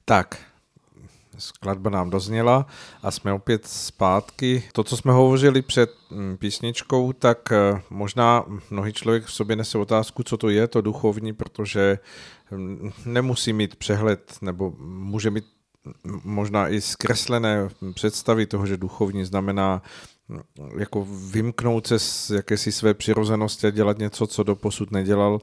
[0.05, 0.37] Tak,
[1.37, 2.65] skladba nám dozněla
[3.03, 4.63] a jsme opět zpátky.
[4.73, 9.77] To, co jsme hovořili před mm, písničkou, tak eh, možná mnohý člověk v sobě nese
[9.77, 11.99] otázku, co to je to duchovní, protože
[12.51, 15.45] mm, nemusí mít přehled nebo může mít
[16.23, 19.81] možná i zkreslené představy toho, že duchovní znamená
[20.77, 25.39] jako vymknout se z jakési své přirozenosti a dělat něco, co doposud nedělal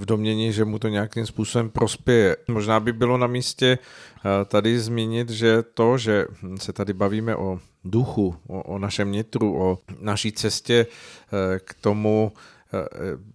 [0.00, 2.36] v domění, že mu to nějakým způsobem prospěje.
[2.48, 7.60] Možná by bylo na místě eh, tady zmínit, že to, že se tady bavíme o
[7.84, 12.32] duchu, o, o našem nitru, o naší cestě eh, k tomu,
[12.72, 12.78] eh,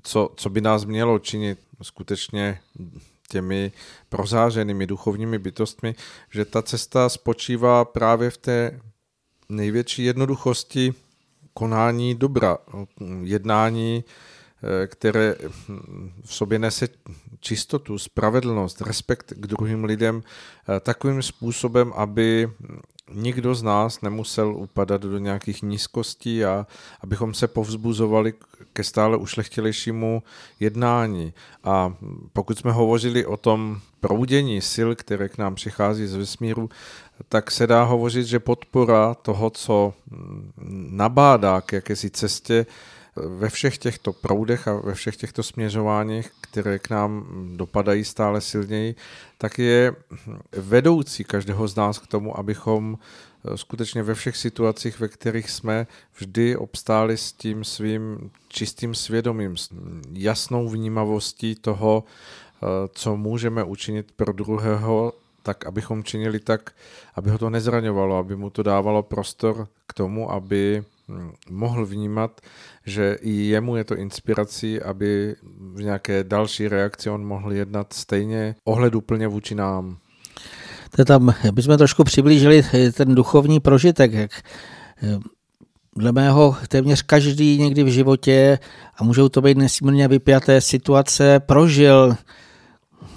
[0.04, 2.60] co, co by nás mělo činit skutečně
[3.30, 3.72] těmi
[4.10, 5.96] prozářenými duchovními bytostmi,
[6.32, 8.80] že ta cesta spočívá právě v té
[9.50, 10.94] největší jednoduchosti
[11.54, 12.58] konání dobra,
[13.24, 14.04] jednání,
[14.88, 15.36] které
[16.24, 16.88] v sobě nese
[17.40, 22.50] čistotu, spravedlnost, respekt k druhým lidem eh, takovým způsobem, aby
[23.14, 26.68] nikdo z nás nemusel upadat do nějakých nízkostí a
[27.02, 28.34] abychom se povzbuzovali
[28.74, 30.24] ke stále ušlechtilejšímu
[30.60, 31.34] jednání.
[31.64, 31.94] A
[32.34, 36.70] pokud jsme hovořili o tom proudění sil, které k nám přichází z vesmíru,
[37.30, 39.94] tak se dá hovořit, že podpora toho, co
[40.90, 42.66] nabádá k jakési cestě,
[43.16, 47.26] ve všech těchto proudech a ve všech těchto směřováních, které k nám
[47.58, 48.96] dopadají stále silněji,
[49.38, 49.96] tak je
[50.52, 55.88] vedoucí každého z nás k tomu, abychom eh, skutečně ve všech situacích, ve kterých jsme,
[56.18, 59.70] vždy obstáli s tím svým čistým svědomím, s
[60.12, 65.14] jasnou vnímavostí toho, eh, co můžeme učinit pro druhého,
[65.44, 66.72] tak abychom činili tak,
[67.16, 70.84] aby ho to nezraňovalo, aby mu to dávalo prostor k tomu, aby
[71.50, 72.42] mohl vnímat,
[72.86, 75.36] že i jemu je to inspirací, aby
[75.74, 79.98] v nějaké další reakci on mohl jednat stejně ohleduplně vůči nám.
[80.96, 84.32] To tam, bychom trošku přiblížili ten duchovní prožitek, jak
[85.04, 85.20] eh,
[85.96, 88.60] dle mého téměř každý někdy v životě,
[88.98, 92.16] a můžou to být nesmírně vypjaté situace, prožil.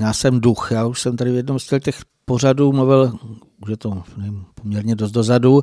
[0.00, 3.18] Já jsem duch, já už jsem tady v jednom z těch pořadů mluvil,
[3.62, 5.62] už je to nevím, poměrně dost dozadu,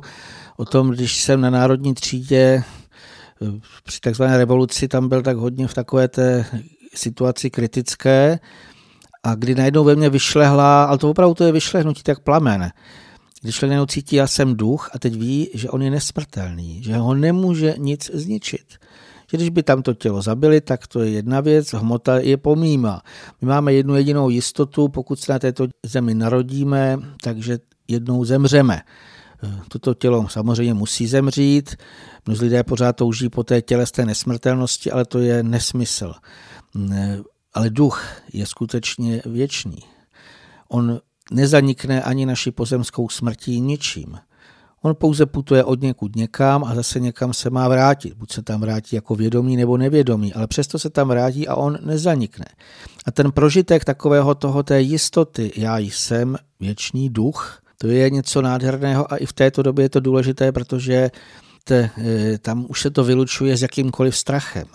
[0.56, 2.64] o tom, když jsem na národní třídě
[3.84, 6.46] při takzvané revoluci tam byl tak hodně v takové té
[6.94, 8.38] situaci kritické
[9.22, 12.70] a kdy najednou ve mně vyšlehla, ale to opravdu to je vyšlehnutí tak plamen,
[13.42, 16.96] když člověk najednou cítí, já jsem duch a teď ví, že on je nesmrtelný, že
[16.96, 18.66] ho nemůže nic zničit.
[19.30, 23.02] Že když by tam to tělo zabili, tak to je jedna věc, hmota je pomíma.
[23.40, 28.80] My máme jednu jedinou jistotu, pokud se na této zemi narodíme, takže jednou zemřeme.
[29.68, 31.76] Toto tělo samozřejmě musí zemřít.
[32.26, 36.14] Mnozí lidé pořád touží po té tělesné nesmrtelnosti, ale to je nesmysl.
[37.54, 39.78] Ale duch je skutečně věčný.
[40.68, 44.18] On nezanikne ani naší pozemskou smrtí ničím.
[44.82, 48.14] On pouze putuje od někud někam a zase někam se má vrátit.
[48.14, 51.78] Buď se tam vrátí jako vědomý nebo nevědomý, ale přesto se tam vrátí a on
[51.82, 52.46] nezanikne.
[53.06, 59.12] A ten prožitek takového toho té jistoty, já jsem věčný duch, to je něco nádherného
[59.12, 61.10] a i v této době je to důležité, protože
[61.64, 64.66] te, eh, tam už se to vylučuje s jakýmkoliv strachem.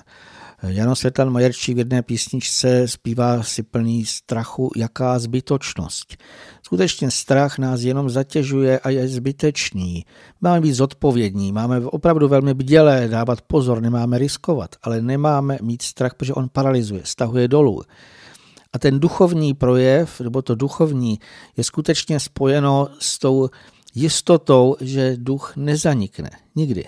[0.67, 6.17] Jano Světlan Majerčí v jedné písničce zpívá si plný strachu, jaká zbytočnost.
[6.63, 10.05] Skutečně strach nás jenom zatěžuje a je zbytečný.
[10.41, 16.13] Máme být zodpovědní, máme opravdu velmi bdělé dávat pozor, nemáme riskovat, ale nemáme mít strach,
[16.13, 17.81] protože on paralizuje, stahuje dolů.
[18.73, 21.19] A ten duchovní projev, nebo to duchovní,
[21.57, 23.49] je skutečně spojeno s tou
[23.95, 26.29] jistotou, že duch nezanikne.
[26.55, 26.85] Nikdy.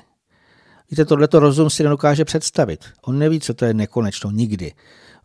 [0.91, 2.85] Víte, tohleto rozum si nedokáže představit.
[3.05, 4.73] On neví, co to je nekonečno, nikdy.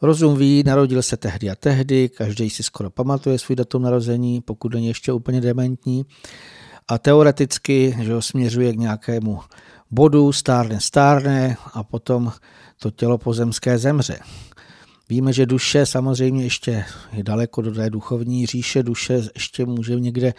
[0.03, 4.75] Rozum ví, narodil se tehdy a tehdy, každý si skoro pamatuje svůj datum narození, pokud
[4.75, 6.07] není ještě úplně dementní.
[6.89, 9.41] A teoreticky že ho směřuje k nějakému
[9.91, 12.33] bodu, stárne, stárne a potom
[12.81, 14.19] to tělo pozemské zemře.
[15.09, 20.35] Víme, že duše samozřejmě ještě je daleko do té duchovní říše, duše ještě může někde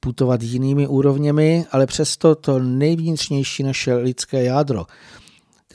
[0.00, 4.86] putovat jinými úrovněmi, ale přesto to nejvnitřnější naše lidské jádro,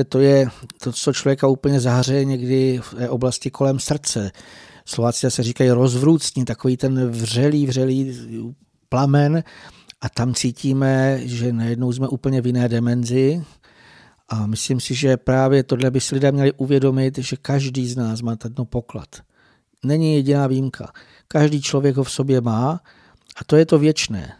[0.03, 0.47] to je
[0.83, 4.31] to, co člověka úplně zahřeje někdy v oblasti kolem srdce.
[4.85, 8.15] Slováci se říkají rozvrůcní, takový ten vřelý, vřelý
[8.89, 9.43] plamen.
[10.01, 13.43] A tam cítíme, že najednou jsme úplně v jiné demenzi,
[14.30, 18.21] a myslím si, že právě tohle by si lidé měli uvědomit, že každý z nás
[18.21, 19.07] má tento poklad.
[19.84, 20.91] Není jediná výjimka.
[21.28, 22.82] Každý člověk ho v sobě má
[23.38, 24.36] a to je to věčné,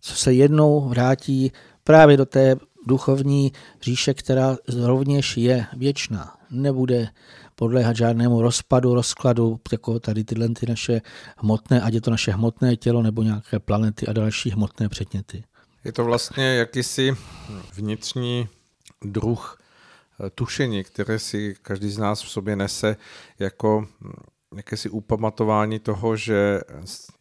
[0.00, 1.52] co se jednou vrátí
[1.84, 2.56] právě do té
[2.86, 6.36] duchovní říše, která rovněž je věčná.
[6.50, 7.08] Nebude
[7.54, 11.00] podléhat žádnému rozpadu, rozkladu, jako tady tyhle ty naše
[11.36, 15.44] hmotné, ať je to naše hmotné tělo nebo nějaké planety a další hmotné předměty.
[15.84, 17.16] Je to vlastně jakýsi
[17.74, 18.48] vnitřní
[19.04, 19.58] druh
[20.20, 22.96] eh, tušení, které si každý z nás v sobě nese
[23.38, 24.12] jako hm,
[24.56, 26.60] jakési upamatování toho, že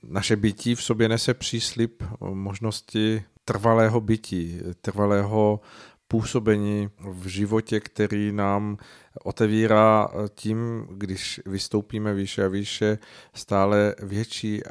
[0.03, 5.59] naše bytí v sobě nese příslip možnosti trvalého bytí, trvalého
[6.07, 8.77] působení v životě, který nám
[9.23, 12.97] otevírá tím, když vystoupíme výše a výše,
[13.33, 14.61] stále větší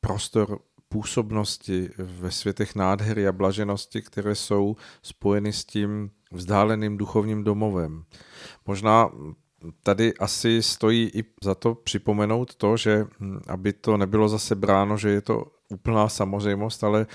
[0.00, 0.58] prostor
[0.88, 8.04] působnosti ve světech nádhery a blaženosti, které jsou spojeny s tím vzdáleným duchovním domovem.
[8.66, 9.10] Možná
[9.82, 14.96] tady asi stojí i za to připomenout to, že hm, aby to nebylo zase bráno,
[14.96, 17.06] že je to úplná samozřejmost, ale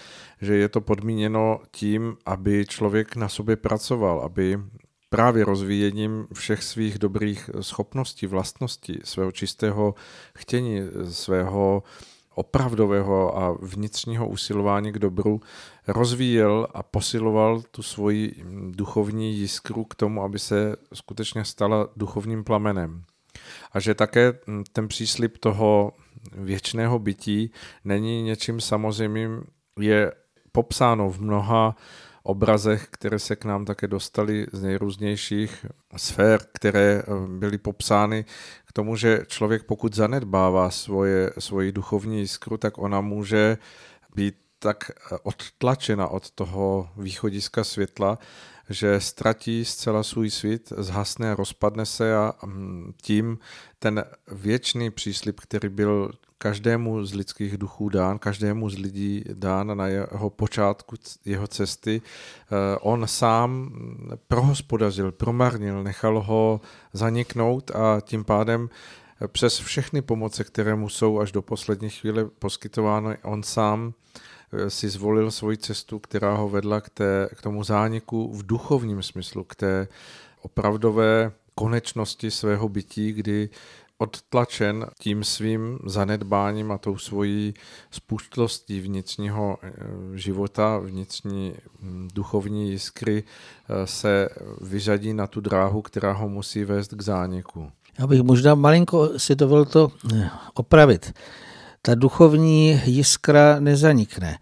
[0.42, 4.60] že je to podmíněno tím, aby člověk na sobě pracoval, aby
[5.10, 9.96] právě rozvíjením všech svých dobrých schopností, vlastností, svého čistého
[10.38, 11.84] chtění, svého
[12.36, 15.42] opravdového a vnitřního usilování k dobru
[15.88, 23.04] rozvíjel a posiloval tu svoji duchovní jiskru k tomu, aby se skutečně stala duchovním plamenem.
[23.72, 24.34] A že také
[24.74, 25.92] ten příslip toho
[26.32, 27.52] věčného bytí
[27.84, 29.44] není něčím samozřejmým,
[29.80, 30.12] je
[30.52, 31.76] popsáno v mnoha
[32.24, 35.66] obrazech, které se k nám také dostaly z nejrůznějších
[35.98, 38.26] sfér, které byly popsány
[38.76, 43.58] tomu, že člověk pokud zanedbává svoje, svoji duchovní jiskru, tak ona může
[44.16, 48.18] být tak eh, odtlačena od toho východiska světla,
[48.70, 53.40] že ztratí zcela svůj svět, zhasne, rozpadne se a mm, tím
[53.80, 59.88] ten věčný příslip, který byl každému z lidských duchů dán, každému z lidí dán na
[59.88, 63.72] jeho počátku jeho cesty, eh, on sám
[64.28, 66.62] prohospodařil, promarnil, nechal ho
[66.94, 68.70] zaniknout a tím pádem
[69.28, 73.94] přes všechny pomoce, které mu jsou až do poslední chvíle poskytovány, on sám
[74.54, 79.04] eh, si zvolil svoji cestu, která ho vedla k, té, k tomu zániku v duchovním
[79.04, 79.88] smyslu, k té
[80.42, 83.50] opravdové konečnosti svého bytí, kdy
[83.98, 87.54] odtlačen tím svým zanedbáním a tou svojí
[87.92, 89.72] spustlostí vnitřního eh,
[90.14, 94.30] života, vnitřní hm, duchovní jiskry eh, se
[94.62, 97.72] vyřadí na tu dráhu, která ho musí vést k zániku.
[98.00, 101.14] Já bych možná malinko si dovolil to eh, opravit.
[101.82, 104.38] Ta duchovní jiskra nezanikne.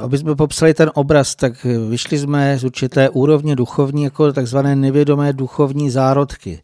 [0.00, 5.32] Aby jsme popsali ten obraz, tak vyšli jsme z určité úrovně duchovní jako takzvané nevědomé
[5.32, 6.62] duchovní zárodky.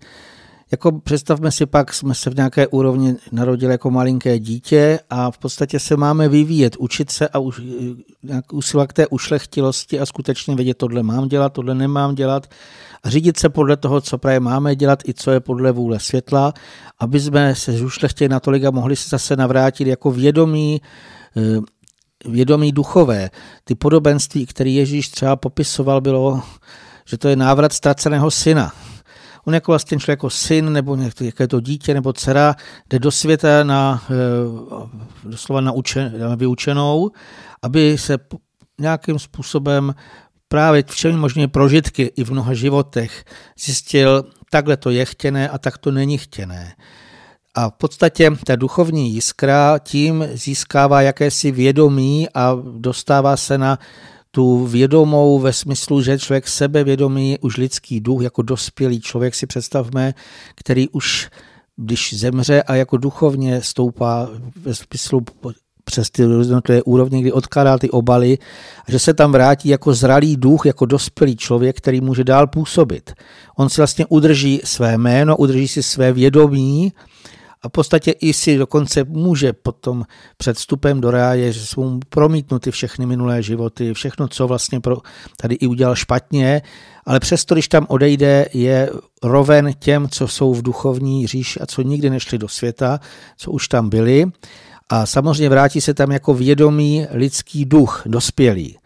[0.73, 5.39] Jako představme si pak, jsme se v nějaké úrovni narodili jako malinké dítě a v
[5.39, 7.61] podstatě se máme vyvíjet, učit se a už,
[8.23, 12.47] nějak usilovat k té ušlechtilosti a skutečně vědět, tohle mám dělat, tohle nemám dělat
[13.03, 16.53] a řídit se podle toho, co právě máme dělat i co je podle vůle světla,
[16.99, 20.83] aby jsme se zušlechtili natolik a mohli se zase navrátit jako vědomí
[21.37, 21.61] eh,
[22.25, 23.31] vědomí duchové.
[23.65, 26.43] Ty podobenství, které Ježíš třeba popisoval, bylo,
[27.05, 28.73] že to je návrat ztraceného syna
[29.47, 32.55] On jako vlastně člověk jako syn nebo jaké to dítě nebo dcera
[32.91, 37.11] jde do světa na eh, doslova naučen, na vyučenou,
[37.63, 38.19] aby se
[38.81, 39.95] nějakým způsobem
[40.49, 43.25] právě všemi možnými prožitky i v mnoha životech
[43.59, 46.75] zjistil, takhle to je chtěné a tak to není chtěné.
[47.55, 53.79] A v podstatě ta duchovní jiskra tím získává jakési vědomí a dostává se na
[54.35, 60.15] tu vědomou ve smyslu, že člověk sebevědomý, už lidský duch, jako dospělý člověk si představme,
[60.55, 61.31] který už
[61.77, 65.21] když zemře a jako duchovně stoupá ve smyslu
[65.85, 68.39] přes ty jednotlivé úrovně, kdy odkládá ty obaly
[68.89, 73.13] a že se tam vrátí jako zralý duch, jako dospělý člověk, který může dál působit.
[73.57, 76.93] On si vlastně udrží své jméno, udrží si své vědomí
[77.63, 80.05] a v podstatě i si dokonce může potom
[80.37, 84.97] před vstupem do ráje, že jsou promítnuty všechny minulé životy, všechno, co vlastně pro,
[85.37, 86.63] tady i udělal špatně,
[87.07, 88.91] ale přesto, když tam odejde, je
[89.23, 93.01] roven těm, co jsou v duchovní říši a co nikdy nešli do světa,
[93.37, 94.27] co už tam byli.
[94.89, 98.79] A samozřejmě vrátí se tam jako vědomý lidský duch, dospělý.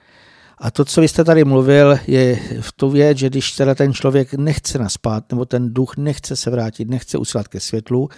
[0.59, 3.93] A to, co vy jste tady mluvil, je v tu věc, že když teda ten
[3.93, 8.09] člověk nechce naspát, nebo ten duch nechce se vrátit, nechce usilat ke světlu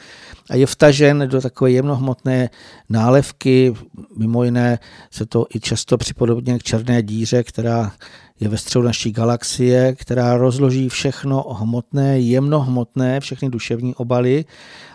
[0.51, 2.51] a je vtažen do takové jemnohmotné
[2.89, 3.74] nálevky,
[4.16, 4.78] mimo jiné
[5.11, 7.93] se to i často připodobně k černé díře, která
[8.41, 14.45] je ve středu naší galaxie, která rozloží všechno hmotné, jemnohmotné, všechny duševní obaly.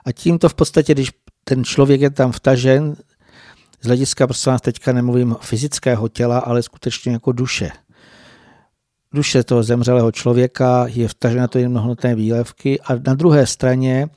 [0.06, 1.12] A tímto v podstatě, když
[1.44, 2.96] ten člověk je tam vtažen,
[3.84, 7.72] z hlediska, prosím vás, teďka nemluvím fyzického těla, ale skutečně jako duše.
[9.14, 14.08] duše toho zemřelého člověka je vtažena do jemnohmotné výlevky a na druhé straně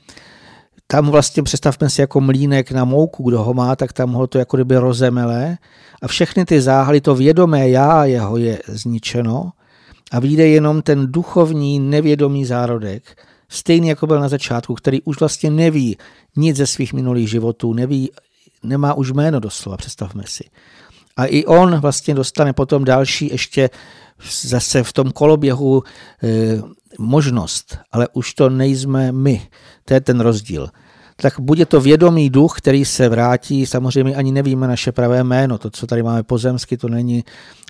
[0.87, 4.37] tam vlastně představme si jako mlínek na mouku, kdo ho má, tak tam ho to
[4.37, 5.57] jako kdyby rozemele
[6.01, 9.51] a všechny ty záhaly, to vědomé já jeho je zničeno
[10.11, 15.51] a vyjde jenom ten duchovní nevědomý zárodek, stejný jako byl na začátku, který už vlastně
[15.51, 15.97] neví
[16.35, 18.11] nic ze svých minulých životů, neví,
[18.67, 20.43] nemá už jméno doslova, představme si.
[21.17, 23.69] A i on vlastně dostane potom další ještě
[24.41, 25.83] zase v tom koloběhu
[26.23, 26.27] e,
[26.99, 29.47] možnost, ale už to nejsme my.
[29.85, 30.69] To je ten rozdíl.
[31.15, 35.69] Tak bude to vědomý duch, který se vrátí, samozřejmě ani nevíme naše pravé jméno, to,
[35.69, 37.23] co tady máme pozemsky, to není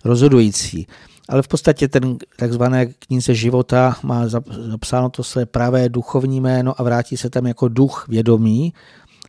[0.05, 0.87] rozhodující.
[1.29, 4.27] Ale v podstatě ten takzvané knize života má
[4.69, 8.73] zapsáno to své pravé duchovní jméno a vrátí se tam jako duch vědomý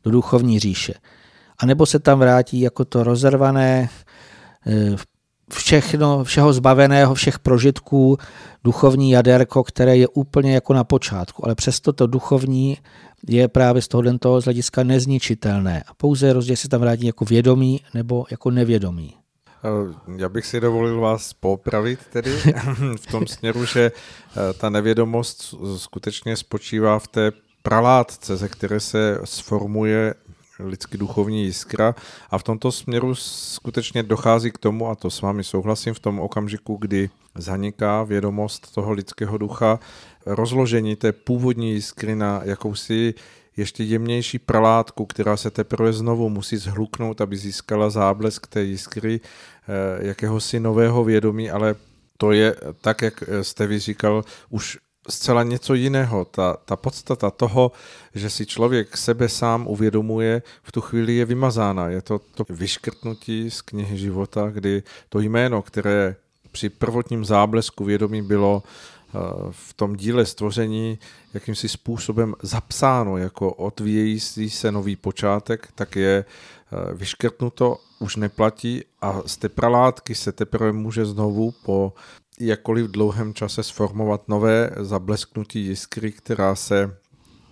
[0.05, 0.95] do duchovní říše.
[1.59, 3.89] A nebo se tam vrátí jako to rozervané,
[4.67, 4.97] e,
[5.53, 8.19] všechno, všeho zbaveného, všech prožitků,
[8.65, 12.77] duchovní jaderko, které je úplně jako na počátku, ale přesto to duchovní
[13.29, 15.83] je právě z toho, toho z hlediska nezničitelné.
[15.87, 19.15] A pouze rozdíl se tam vrátí jako vědomý nebo jako nevědomý.
[19.65, 22.31] Eh, já bych si dovolil vás popravit tedy
[22.97, 27.33] v tom směru, že eh, ta nevědomost skutečně spočívá v té
[27.63, 30.15] pralátce, ze které se sformuje
[30.59, 31.95] lidsky duchovní jiskra.
[32.31, 36.21] A v tomto směru skutečně dochází k tomu, a to s vámi souhlasím, v tom
[36.21, 39.79] okamžiku, kdy zaniká vědomost toho lidského ducha,
[40.27, 43.15] rozložení té původní jiskry na jakousi
[43.57, 50.07] ještě jemnější pralátku, která se teprve znovu musí zhluknout, aby získala záblesk té jiskry eh,
[50.07, 51.75] jakéhosi nového vědomí, ale
[52.17, 54.79] to je, tak jak jste vy říkal, už
[55.11, 56.25] zcela něco jiného.
[56.25, 57.73] Ta, ta podstata toho,
[58.15, 61.89] že si člověk sebe sám uvědomuje, v tu chvíli je vymazána.
[61.89, 66.17] Je to to vyškrtnutí z knihy života, kdy to jméno, které
[66.53, 69.19] při prvotním záblesku vědomí bylo eh,
[69.51, 70.99] v tom díle stvoření
[71.35, 79.23] jakýmsi způsobem zapsáno jako odvíjející se nový počátek, tak je eh, vyškrtnuto, už neplatí a
[79.27, 81.93] z té pralátky se teprve může znovu po
[82.41, 86.97] jakkoliv dlouhém čase sformovat nové zablesknutí jiskry, která se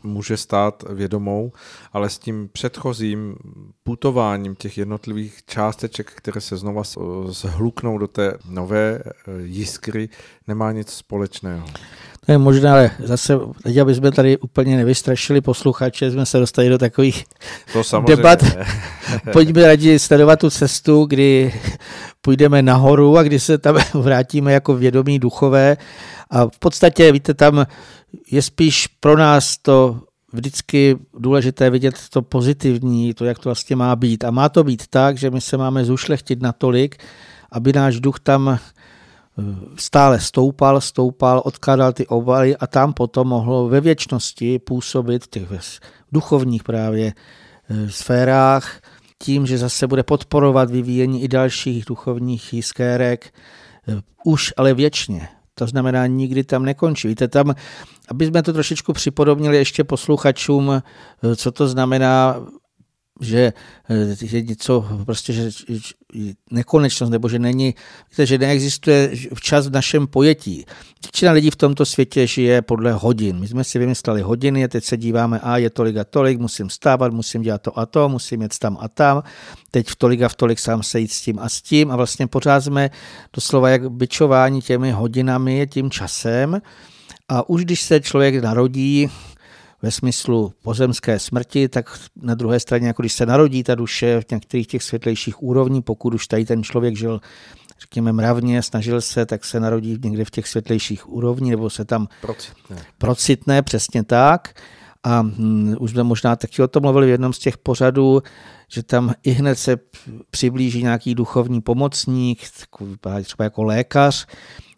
[0.07, 1.53] může stát vědomou,
[1.93, 3.37] ale s tím předchozím
[3.85, 6.83] putováním těch jednotlivých částeček, které se znova
[7.27, 10.09] zhluknou do té nové eh, jiskry,
[10.49, 11.67] nemá nic společného.
[12.27, 16.69] To je možná, ale zase, teď aby jsme tady úplně nevystrašili posluchače, jsme se dostali
[16.69, 17.25] do takových
[17.73, 18.39] to debat.
[19.33, 21.55] Pojďme raději sledovat tu cestu, kdy
[22.21, 25.77] půjdeme nahoru a kdy se tam vrátíme jako vědomí duchové.
[26.31, 27.67] A v podstatě, víte, tam
[28.31, 30.01] je spíš pro nás to
[30.33, 34.25] vždycky důležité vidět to pozitivní, to, jak to vlastně má být.
[34.25, 36.97] A má to být tak, že my se máme zušlechtit natolik,
[37.53, 38.59] aby náš duch tam
[39.77, 45.49] stále stoupal, stoupal, odkládal ty obaly a tam potom mohlo ve věčnosti působit v těch
[46.13, 47.13] duchovních právě
[47.69, 48.81] e, sférách
[49.19, 53.33] tím, že zase bude podporovat vyvíjení i dalších duchovních jiskérek, e,
[54.25, 55.29] už ale věčně.
[55.59, 57.09] To znamená, nikdy tam nekončí.
[57.09, 57.55] Víte, tam,
[58.09, 60.83] aby jsme to trošičku připodobnili ještě posluchačům,
[61.37, 62.47] co to znamená
[63.21, 63.53] že,
[63.91, 65.51] eh, že něco prostě, že,
[66.51, 67.75] nekonečnost, nebo že není,
[68.19, 70.65] že neexistuje včas v našem pojetí.
[71.05, 73.41] Většina lidí v tomto světě žije podle hodin.
[73.41, 76.71] My jsme si vymysleli hodiny a teď se díváme, a je tolik a tolik, musím
[76.71, 79.23] stávat, musím dělat to a to, musím jet tam a tam,
[79.71, 82.27] teď v tolik a v tolik sám sejít s tím a s tím a vlastně
[82.27, 82.91] pořád jsme
[83.33, 86.63] doslova jak byčování těmi hodinami, tím časem,
[87.29, 89.11] a už když se člověk narodí,
[89.83, 94.31] ve smyslu pozemské smrti, tak na druhé straně, jako když se narodí ta duše v
[94.31, 97.21] některých těch světlejších úrovní, pokud už tady ten člověk žil
[97.81, 102.09] řekněme mravně, snažil se, tak se narodí někde v těch světlejších úrovní, nebo se tam
[102.21, 104.61] procitne, procitne přesně tak.
[105.05, 108.23] A hm, už jsme možná taky o tom mluvili v jednom z těch pořadů,
[108.69, 109.77] že tam i hned se
[110.31, 112.41] přiblíží nějaký duchovní pomocník,
[113.23, 114.27] třeba jako lékař,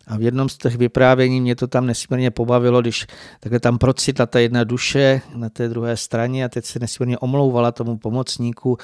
[0.09, 3.07] a v jednom z těch vyprávění mě to tam nesmírně pobavilo, když
[3.41, 7.73] takhle tam procitla ta jedna duše na té druhé straně a teď se nesmírně omlouvala
[7.73, 8.79] tomu pomocníku,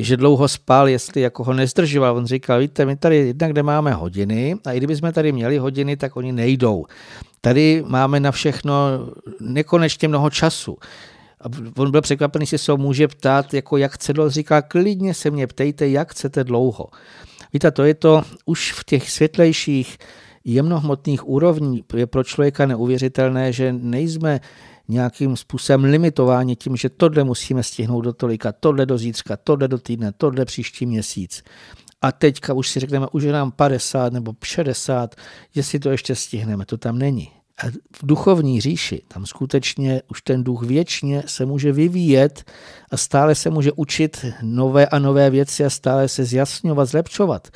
[0.00, 2.16] že dlouho spal, jestli jako ho nezdržoval.
[2.16, 5.96] On říkal, víte, my tady jednak kde máme hodiny a i kdybychom tady měli hodiny,
[5.96, 6.86] tak oni nejdou.
[7.40, 8.74] Tady máme na všechno
[9.40, 10.76] nekonečně mnoho času.
[11.40, 11.44] A
[11.76, 14.30] on byl překvapený, že se ho může ptát, jako jak chce dlouho.
[14.30, 16.88] Říká, klidně se mě ptejte, jak chcete dlouho.
[17.52, 19.98] Víte, to je to už v těch světlejších
[20.44, 24.40] jemnohmotných úrovní je pro člověka neuvěřitelné, že nejsme
[24.88, 29.78] nějakým způsobem limitováni tím, že tohle musíme stihnout do tolika, tohle do zítřka, tohle do
[29.78, 31.42] týdne, tohle příští měsíc.
[32.02, 35.14] a teďka už si řekneme, už je nám 50 nebo 60,
[35.54, 37.28] jestli to ještě stihneme, to tam není.
[37.64, 42.50] A v duchovní říši, tam skutečně už ten duch věčně se může vyvíjet
[42.90, 47.48] a stále se může učit nové a nové věci a stále se zjasňovat, zlepšovat.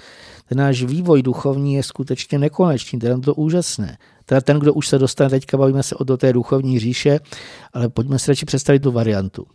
[0.49, 3.99] Ten náš vývoj duchovní je skutečně nekonečný, to je to úžasné.
[4.25, 7.21] Teda ten, kdo už se dostane, teďka bavíme se o do té duchovní říše,
[7.73, 9.47] ale pojďme si radši představit tu variantu.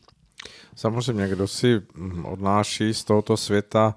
[0.76, 1.82] Samozřejmě, kdo si
[2.24, 3.96] odnáší z tohoto světa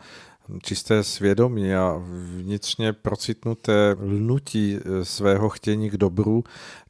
[0.63, 2.03] čisté svědomí a
[2.37, 6.45] vnitřně procitnuté lnutí eh, svého chtění k dobru,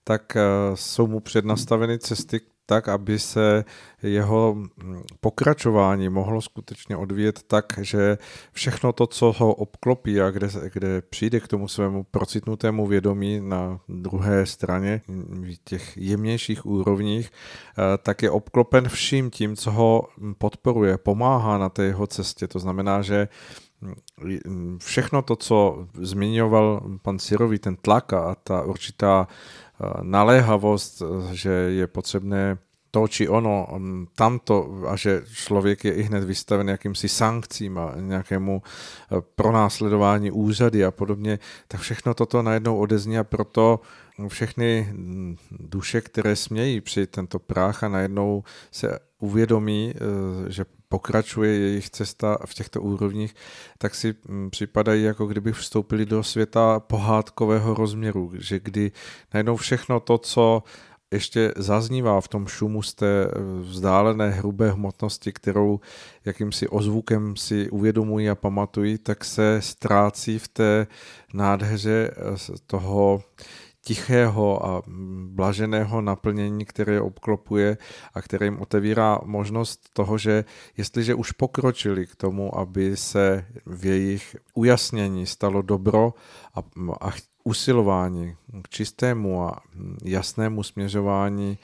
[0.05, 0.42] tak eh,
[0.74, 2.40] jsou mu přednastaveny cesty,
[2.73, 3.64] tak, aby se
[4.03, 8.18] jeho mm, pokračování mohlo skutečně odvíjet tak, že
[8.53, 13.81] všechno to, co ho obklopí a kde, kde přijde k tomu svému procitnutému vědomí na
[13.89, 20.09] druhé straně, v těch jemnějších úrovních, eh, tak je obklopen vším tím, co ho
[20.39, 22.49] podporuje, pomáhá na té jeho cestě.
[22.49, 23.29] To znamená, že
[24.47, 29.29] mm, všechno to, co zmiňoval pan Sirový, ten tlak a ta určitá
[30.03, 31.03] naléhavost,
[31.33, 32.59] že je potřebné
[32.93, 33.68] to či ono,
[34.14, 40.85] tamto a že člověk je i hned vystaven jakýmsi sankcím a nějakému e, pronásledování úřady
[40.85, 43.80] a podobně, tak všechno toto najednou odezní a proto
[44.28, 44.93] všechny
[45.51, 52.38] duše, které smějí při tento práh a najednou se uvědomí, e, že pokračuje jejich cesta
[52.45, 53.34] v těchto úrovních,
[53.78, 58.93] tak si mm, připadají, jako kdyby vstoupili do světa pohádkového rozměru, že kdy
[59.34, 60.62] najednou všechno to, co
[61.12, 63.30] ještě zaznívá v tom šumu z té eh,
[63.61, 65.80] vzdálené hrubé hmotnosti, kterou
[66.24, 70.86] jakýmsi ozvukem si uvědomují a pamatují, tak se ztrácí v té
[71.34, 72.36] nádheře eh,
[72.66, 73.22] toho
[73.85, 74.83] tichého a
[75.26, 77.78] blaženého naplnění, které je obklopuje
[78.14, 80.45] a které jim otevírá možnost toho, že
[80.76, 86.14] jestliže už pokročili k tomu, aby se v jejich ujasnění stalo dobro
[86.55, 86.61] a,
[87.01, 87.12] a
[87.45, 89.61] usilování k čistému a
[90.05, 91.59] jasnému směřování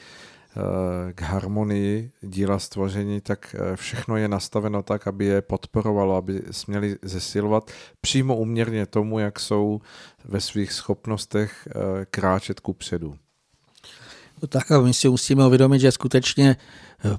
[1.12, 6.96] k harmonii díla stvoření, tak eh, všechno je nastaveno tak, aby je podporovalo, aby směli
[7.02, 9.80] zesilovat přímo uměrně tomu, jak jsou
[10.24, 13.16] ve svých schopnostech eh, kráčet ku předu.
[14.42, 16.56] No tak a my si musíme uvědomit, že skutečně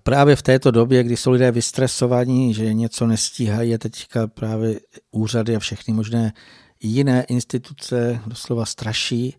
[0.04, 4.80] právě v této době, kdy jsou lidé vystresovaní, že něco nestíhají, je teďka právě
[5.12, 6.34] úřady a všechny možné
[6.82, 9.38] jiné instituce doslova straší,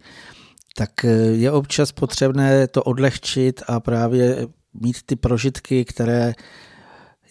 [0.80, 6.34] tak eh, je občas potřebné to odlehčit a právě mít ty prožitky, které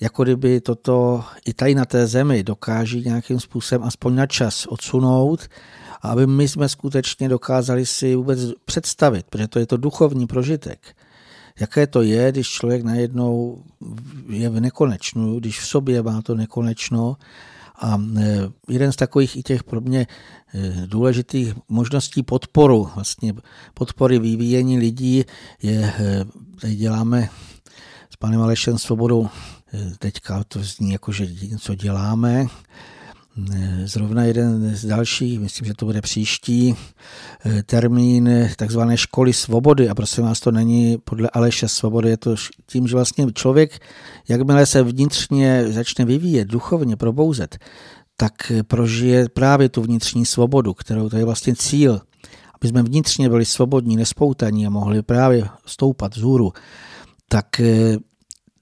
[0.02, 5.48] jako kdyby toto i tady na té zemi dokáží nějakým způsobem aspoň na čas odsunout,
[6.02, 10.96] aby my jsme skutečně dokázali si vůbec představit, protože to je to duchovní prožitek.
[11.60, 13.64] Jaké to je, když člověk najednou
[14.30, 17.18] je v nekonečnu, když v sobě má to nekonečno
[17.82, 20.08] a e, jeden z takových i těch pro mě
[20.54, 23.34] e, důležitých možností podporu, vlastně
[23.74, 25.24] podpory vyvíjení lidí
[25.62, 26.26] je, e,
[26.62, 27.30] tady děláme
[28.10, 29.30] s panem Alešem Svobodou,
[30.00, 32.46] teďka to zní jako, že něco děláme,
[33.86, 36.76] Zrovna jeden z dalších, myslím, že to bude příští
[37.46, 39.90] eh, termín takzvané školy svobody.
[39.90, 42.36] A prosím vás, to není podle Aleše svobody, je to
[42.66, 43.80] tím, že vlastně člověk,
[44.28, 47.58] jakmile se vnitřně začne vyvíjet, duchovně probouzet,
[48.18, 52.02] tak prožije právě tu vnitřní svobodu, kterou to je vlastně cíl,
[52.56, 56.54] aby jsme vnitřně byli svobodní, nespoutaní a mohli právě stoupat vzhůru,
[57.30, 57.98] tak eh,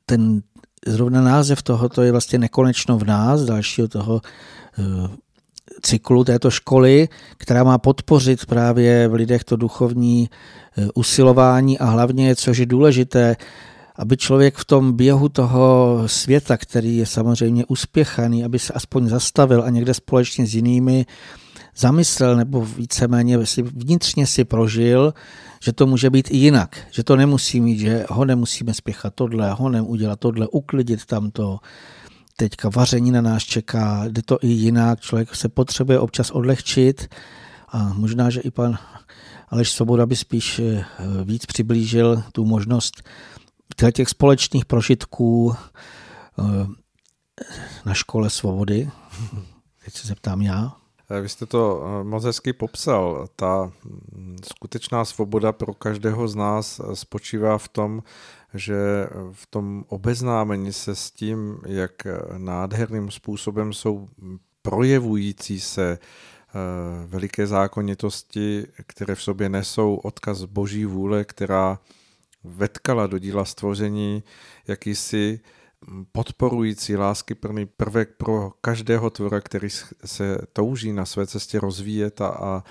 [0.05, 0.41] ten
[0.87, 4.66] zrovna název tohoto je vlastně nekonečno v nás, dalšího toho Eh,
[5.81, 10.29] cyklu této školy, která má podpořit právě v lidech to duchovní
[10.77, 13.35] eh, usilování a hlavně, což je důležité,
[13.95, 19.63] aby člověk v tom běhu toho světa, který je samozřejmě uspěchaný, aby se aspoň zastavil
[19.63, 21.05] a někde společně s jinými
[21.77, 25.13] zamyslel nebo víceméně si vnitřně si prožil,
[25.63, 29.53] že to může být i jinak, že to nemusí mít, že ho nemusíme spěchat tohle,
[29.53, 31.59] honem udělat tohle, uklidit tamto,
[32.39, 37.15] teďka vaření na nás čeká, jde to i jinak, člověk se potřebuje občas odlehčit
[37.69, 38.77] a možná, že i pan
[39.49, 40.85] Aleš Svoboda by spíš eh,
[41.23, 43.03] víc přiblížil tu možnost
[43.93, 46.67] těch společných prožitků eh,
[47.85, 48.89] na škole svobody.
[49.85, 50.71] Teď se zeptám já.
[51.09, 53.27] Eh, vy jste to moc hezky popsal.
[53.35, 58.03] Ta mm, skutečná svoboda pro každého z nás spočívá v tom,
[58.57, 61.91] že v tom obeznámení se s tím, jak
[62.37, 64.09] nádherným způsobem jsou
[64.61, 66.53] projevující se eh,
[67.07, 71.79] veliké zákonitosti, které v sobě nesou odkaz boží vůle, která
[72.43, 74.23] vetkala do díla stvoření
[74.67, 75.39] jakýsi
[76.11, 79.69] podporující láskyplný prvek pro každého tvora, který
[80.05, 82.63] se touží na své cestě rozvíjet a, a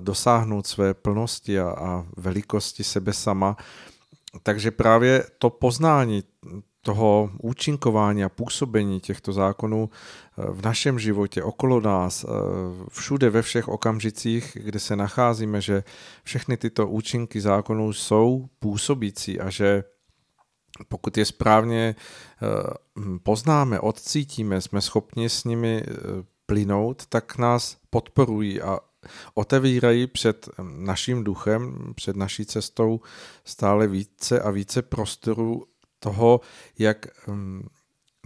[0.00, 3.56] dosáhnout své plnosti a, a velikosti sebe sama.
[4.42, 6.22] Takže právě to poznání
[6.82, 12.28] toho účinkování a působení těchto zákonů eh, v našem životě, okolo nás, eh,
[12.90, 15.84] všude ve všech okamžicích, kde se nacházíme, že
[16.24, 19.84] všechny tyto účinky zákonů jsou působící a že
[20.88, 22.46] pokud je správně eh,
[23.22, 25.82] poznáme, odcítíme, jsme schopni s nimi
[26.46, 28.78] plynout, tak nás podporují a
[29.34, 33.00] otevírají před naším duchem, před naší cestou
[33.44, 35.66] stále více a více prostoru
[35.98, 36.40] toho,
[36.78, 37.06] jak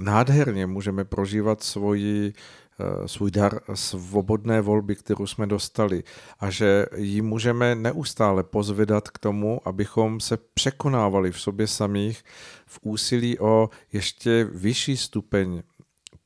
[0.00, 6.04] nádherně můžeme prožívat svoji, eh, svůj dar svobodné volby, kterou jsme dostali
[6.40, 12.24] a že ji můžeme neustále pozvedat k tomu, abychom se překonávali v sobě samých
[12.66, 15.62] v úsilí o ještě vyšší stupeň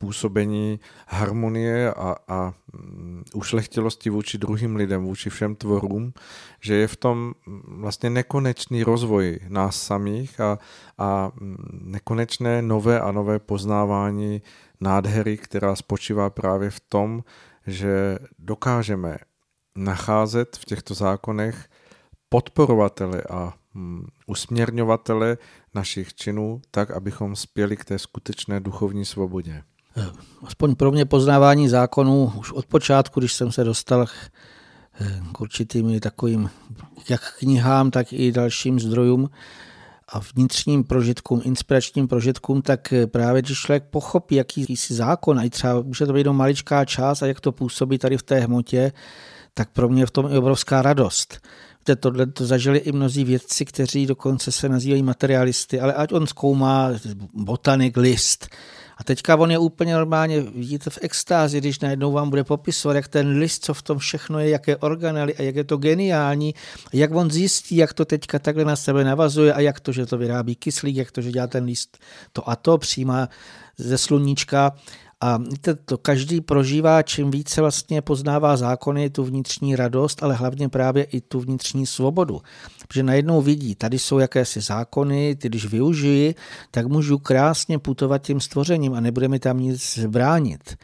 [0.01, 6.13] působení harmonie a, a mm, ušlechtilosti vůči druhým lidem, vůči všem tvorům,
[6.61, 10.59] že je v tom mm, vlastně nekonečný rozvoj nás samých a,
[10.99, 14.43] a mm, nekonečné nové a nové poznávání
[14.81, 17.25] nádhery, která spočívá právě v tom,
[17.67, 19.19] že dokážeme
[19.77, 21.69] nacházet v těchto zákonech
[22.29, 23.53] podporovatele a
[24.27, 25.39] usměrňovatele
[25.75, 29.63] našich činů tak, abychom spěli k té skutečné duchovní svobodě.
[29.97, 30.07] Eh,
[30.43, 34.07] aspoň pro mě poznávání zákonů už od počátku, když jsem se dostal
[35.01, 36.51] eh, k určitým takovým
[37.09, 39.31] jak knihám, tak i dalším zdrojům
[40.09, 45.51] a vnitřním prožitkům, inspiračním prožitkům, tak eh, právě když člověk pochopí jakýsi zákon, a i
[45.51, 48.93] třeba může to být jenom maličká část a jak to působí tady v té hmotě,
[49.55, 51.41] tak pro mě je v tom i obrovská radost.
[52.01, 56.91] Tohle to zažili i mnozí vědci, kteří dokonce se nazývají materialisty, ale ať on zkoumá
[57.35, 58.49] botanik, list,
[59.01, 63.09] a teďka on je úplně normálně, vidíte v extázi, když najednou vám bude popisovat, jak
[63.09, 66.55] ten list, co v tom všechno je, jaké organely a jak je to geniální,
[66.93, 70.19] jak on zjistí, jak to teďka takhle na sebe navazuje a jak to, že to
[70.19, 71.99] vyrábí kyslík, jak to, že dělá ten list
[72.33, 73.29] to a to, přijímá
[73.79, 74.73] ze sluníčka
[75.21, 80.69] a víte, to každý prožívá, čím více vlastně poznává zákony, tu vnitřní radost, ale hlavně
[80.69, 82.41] právě i tu vnitřní svobodu.
[82.91, 86.35] Protože najednou vidí, tady jsou jakési zákony, ty když využiji,
[86.71, 90.77] tak můžu krásně putovat tím stvořením a nebude mi tam nic bránit.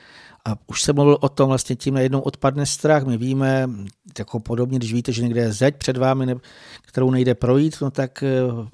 [0.44, 3.04] A už se mluvil o tom, vlastně tím najednou odpadne strach.
[3.04, 3.70] My víme,
[4.18, 6.36] jako podobně, když víte, že někde je zeď před vámi,
[6.82, 8.28] kterou nejde projít, no tak eh,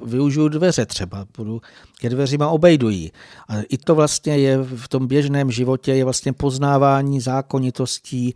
[0.04, 1.60] využiju dveře třeba, budu
[2.00, 3.12] ke dveřima obejdují.
[3.48, 8.34] A i to vlastně je v tom běžném životě, je vlastně poznávání zákonitostí,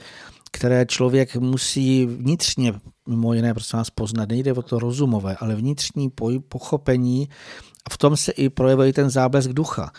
[0.57, 2.75] které člověk musí vnitřně,
[3.09, 4.29] mimo jiné, prostě nás poznat.
[4.29, 6.11] Nejde o to rozumové, ale vnitřní
[6.49, 7.29] pochopení
[7.87, 9.91] a v tom se i projevuje ten záblesk ducha.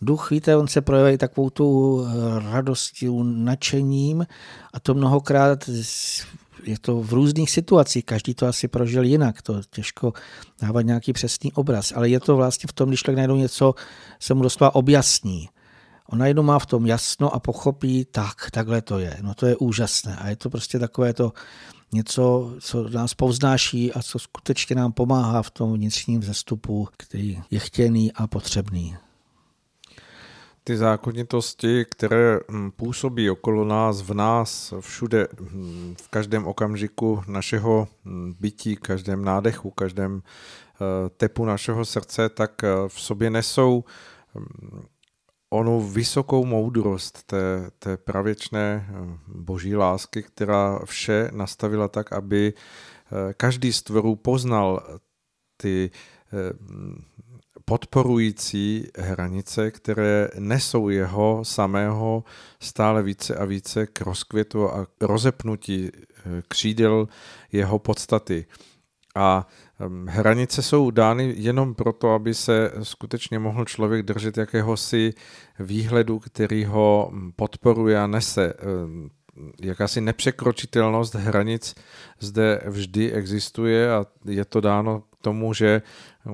[0.00, 4.26] Duch, víte, on se projevuje takovou tu eh, radostí, nadšením
[4.74, 5.70] a to mnohokrát
[6.64, 10.12] je to v různých situacích, každý to asi prožil jinak, to těžko
[10.62, 13.74] dávat nějaký přesný obraz, ale je to vlastně v tom, když člověk najednou něco
[14.20, 15.48] se mu doslova objasní.
[16.12, 19.16] On najednou má v tom jasno a pochopí, tak, takhle to je.
[19.22, 20.16] No to je úžasné.
[20.16, 21.32] A je to prostě takové to
[21.92, 27.58] něco, co nás povznáší a co skutečně nám pomáhá v tom vnitřním vzestupu, který je
[27.58, 28.96] chtěný a potřebný
[30.68, 37.88] ty zákonitosti, které hm, působí okolo nás, v nás, všude, hm, v každém okamžiku našeho
[38.04, 43.84] hm, bytí, každém nádechu, každém eh, tepu našeho srdce, tak eh, v sobě nesou
[45.50, 48.88] onu vysokou moudrost té, té pravěčné
[49.26, 54.82] boží lásky, která vše nastavila tak, aby eh, každý z tvorů poznal
[55.56, 55.90] ty
[57.68, 62.24] podporující hranice, které nesou jeho samého
[62.60, 67.08] stále více a více k rozkvětu a rozepnutí eh, křídel
[67.52, 68.46] jeho podstaty.
[69.14, 69.46] A
[70.06, 75.14] hranice jsou dány jenom proto, aby se skutečně mohl člověk držet jakéhosi
[75.58, 78.54] výhledu, který ho podporuje a nese.
[79.60, 81.74] Jakási nepřekročitelnost hranic
[82.20, 85.82] zde vždy existuje a je to dáno tomu, že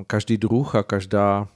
[0.06, 1.48] každý druh a každá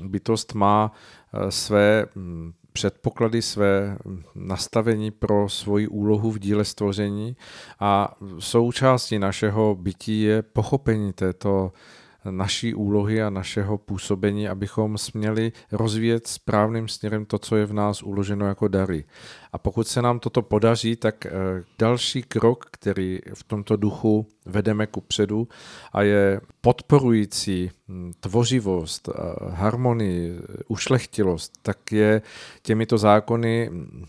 [0.00, 3.98] bytost má eh, své hm, předpoklady, své
[4.34, 7.36] nastavení pro svoji úlohu v díle stvoření
[7.80, 11.72] a součástí našeho bytí je pochopení této
[12.30, 18.02] naší úlohy a našeho působení, abychom směli rozvíjet správným směrem to, co je v nás
[18.02, 19.04] uloženo jako dary.
[19.52, 21.30] A pokud se nám toto podaří, tak eh,
[21.78, 25.48] další krok, který v tomto duchu vedeme ku předu
[25.92, 29.08] a je podporující hm, tvořivost,
[29.50, 32.22] harmonii, ušlechtilost, tak je
[32.62, 34.04] těmito zákony hm,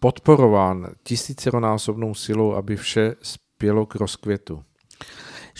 [0.00, 4.62] podporován tisíceronásobnou silou, aby vše spělo k rozkvětu.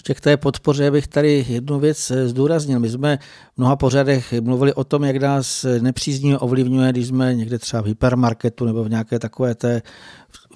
[0.03, 2.81] Ještě k té podpoře bych tady jednu věc eh, zdůraznil.
[2.81, 3.19] My jsme
[3.55, 7.87] v mnoha pořadech mluvili o tom, jak nás nepříznivě ovlivňuje, když jsme někde třeba v
[7.87, 9.83] hypermarketu nebo v nějaké takové té,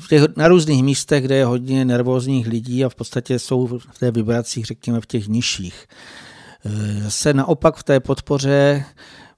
[0.00, 3.98] v těch, na různých místech, kde je hodně nervózních lidí a v podstatě jsou v
[3.98, 5.86] té vibracích, řekněme, v těch nižších.
[6.64, 8.84] Eh, zase naopak v té podpoře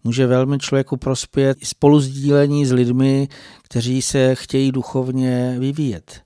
[0.04, 3.28] může velmi člověku prospět spolu sdílení s lidmi,
[3.62, 6.22] kteří se chtějí duchovně vyvíjet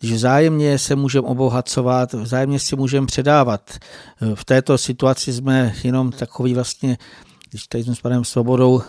[0.00, 3.78] když vzájemně se můžeme obohacovat, vzájemně si můžeme předávat.
[4.34, 6.98] V této situaci jsme jenom takový vlastně,
[7.50, 8.82] když tady jsme s panem Svobodou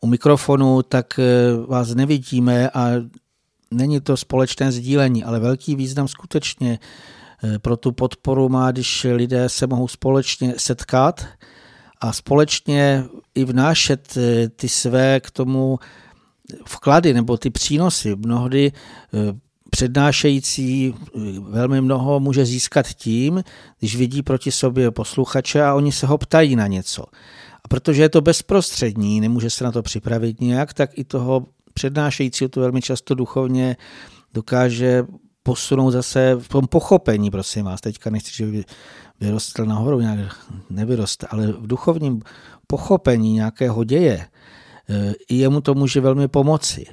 [0.00, 1.22] u mikrofonu, tak eh,
[1.66, 2.88] vás nevidíme a
[3.70, 6.78] není to společné sdílení, ale velký význam skutečně
[7.44, 11.26] eh, pro tu podporu má, když lidé se mohou společně setkat
[12.00, 15.78] a společně i vnášet eh, ty své k tomu
[16.66, 18.16] vklady nebo ty přínosy.
[18.16, 18.72] Mnohdy
[19.72, 23.44] přednášející eh, velmi mnoho může získat tím,
[23.78, 27.04] když vidí proti sobě posluchače a oni se ho ptají na něco.
[27.64, 32.48] A protože je to bezprostřední, nemůže se na to připravit nějak, tak i toho přednášejícího
[32.48, 33.76] to velmi často duchovně
[34.34, 35.04] dokáže
[35.42, 37.80] posunout zase v tom pochopení, prosím vás.
[37.80, 38.64] Teďka nechci, že by
[39.20, 42.22] vyrostl nahoru, nějak nevyrost, ale v duchovním
[42.66, 44.26] pochopení nějakého děje
[44.88, 46.86] eh, i jemu to může velmi pomoci.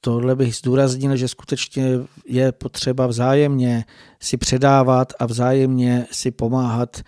[0.00, 1.90] Tohle bych zdůraznil, že skutečně
[2.26, 3.84] je potřeba vzájemně
[4.20, 7.00] si předávat a vzájemně si pomáhat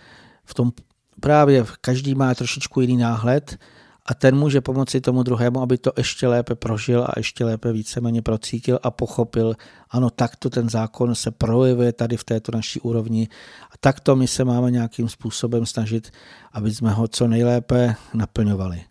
[0.44, 0.72] v tom
[1.20, 3.58] právě každý má trošičku jiný náhled
[4.06, 8.22] a ten může pomoci tomu druhému, aby to ještě lépe prožil a ještě lépe víceméně
[8.22, 9.54] procítil a pochopil,
[9.90, 13.28] ano, takto ten zákon se projevuje tady v této naší úrovni
[13.70, 16.10] a takto my se máme nějakým způsobem snažit,
[16.52, 18.87] aby jsme ho co nejlépe naplňovali.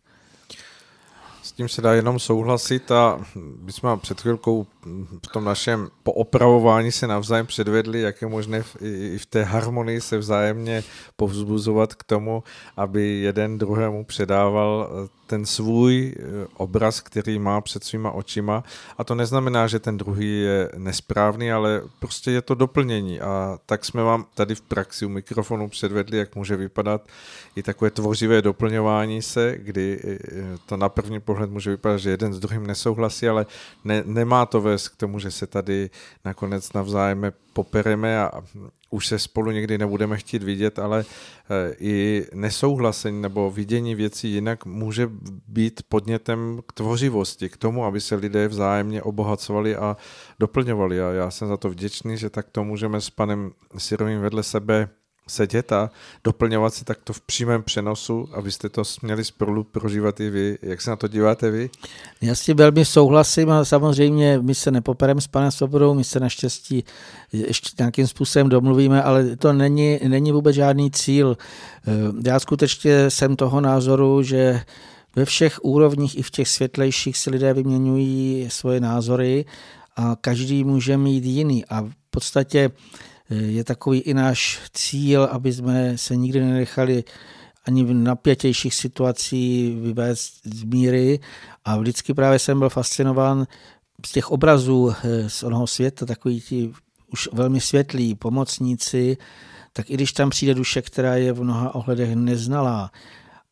[1.47, 3.19] S tím se dá jenom souhlasit a
[3.61, 4.67] my jsme před chvilkou
[5.27, 10.17] v tom našem poopravování se navzájem předvedli, jak je možné i v té harmonii se
[10.17, 10.83] vzájemně
[11.15, 12.43] povzbuzovat k tomu,
[12.77, 14.89] aby jeden druhému předával
[15.27, 18.63] ten svůj eh, obraz, který má před svýma očima.
[18.97, 23.19] A to neznamená, že ten druhý je nesprávný, ale prostě je to doplnění.
[23.19, 27.07] A tak jsme vám tady v praxi u mikrofonu předvedli, jak může vypadat
[27.55, 30.17] i takové tvořivé doplňování se, kdy eh,
[30.65, 33.45] to na první pohled může vypadat, že jeden s druhým nesouhlasí, ale
[33.83, 35.89] ne, nemá to vést k tomu, že se tady
[36.25, 38.31] nakonec navzájem popereme a
[38.89, 41.05] už se spolu někdy nebudeme chtít vidět, ale
[41.49, 45.09] eh, i nesouhlasení nebo vidění věcí jinak může
[45.47, 49.97] být podnětem k tvořivosti, k tomu, aby se lidé vzájemně obohacovali a
[50.39, 51.01] doplňovali.
[51.01, 54.89] A já jsem za to vděčný, že tak to můžeme s panem Sirovým vedle sebe
[55.27, 55.89] sedět a
[56.23, 60.57] doplňovat si takto v přímém přenosu, abyste to měli spolu prožívat i vy.
[60.61, 61.69] Jak se na to díváte vy?
[62.21, 66.19] Já s tím velmi souhlasím a samozřejmě my se nepopereme s panem Svobodou, my se
[66.19, 66.83] naštěstí
[67.31, 71.37] ještě nějakým způsobem domluvíme, ale to není, není vůbec žádný cíl.
[72.25, 74.61] Já skutečně jsem toho názoru, že
[75.15, 79.45] ve všech úrovních i v těch světlejších si lidé vyměňují svoje názory
[79.95, 82.71] a každý může mít jiný a v podstatě
[83.29, 87.03] je takový i náš cíl, aby jsme se nikdy nenechali
[87.65, 91.19] ani v napětějších situací vyvést z míry.
[91.65, 93.47] A vždycky právě jsem byl fascinován
[94.05, 96.73] z těch obrazů eh, z onoho světa, takový ti
[97.11, 99.17] už velmi světlí pomocníci,
[99.73, 102.91] tak i když tam přijde duše, která je v mnoha ohledech neznalá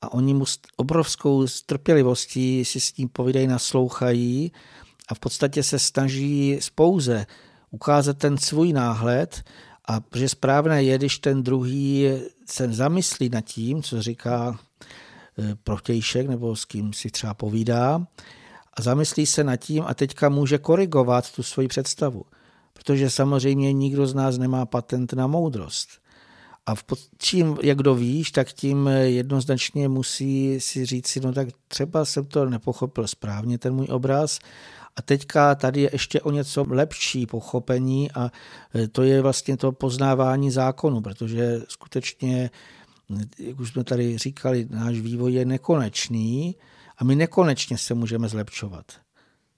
[0.02, 4.52] a oni mu s obrovskou strpělivostí si s ním povídají, naslouchají
[5.08, 7.26] a v podstatě se snaží spouze
[7.72, 9.44] ukázat ten svůj náhled
[9.88, 12.10] a že správné je, když ten druhý
[12.46, 14.60] se zamyslí nad tím, co říká
[15.40, 18.08] e, protějšek nebo s kým si třeba povídá
[18.74, 22.26] a zamyslí se nad tím a teďka může korigovat tu svoji představu.
[22.74, 25.90] Protože samozřejmě nikdo z nás nemá patent na moudrost.
[26.66, 31.48] A v pod, čím, jak kdo víš, tak tím jednoznačně musí si říct no tak
[31.68, 34.40] třeba jsem to nepochopil správně, ten můj obraz,
[34.96, 38.32] a teďka tady je ještě o něco lepší pochopení a
[38.76, 42.50] e, to je vlastně to poznávání zákonu, protože skutečně,
[43.40, 46.56] jak už jsme tady říkali, náš vývoj je nekonečný
[46.98, 48.86] a my nekonečně se můžeme zlepšovat.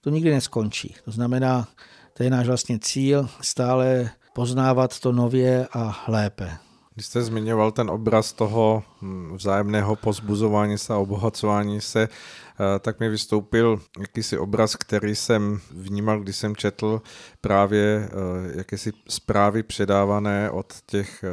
[0.02, 0.96] To nikdy neskončí.
[1.06, 1.68] To znamená,
[2.14, 6.58] to je náš vlastně cíl, stále poznávat to nově a lépe.
[6.98, 13.00] Když jste zmiňoval ten obraz toho hm, vzájemného pozbuzování se a obohacování se, eh, tak
[13.00, 17.02] mi vystoupil jakýsi obraz, který jsem vnímal, když jsem četl
[17.42, 21.30] právě eh, jakési zprávy předávané od těch eh,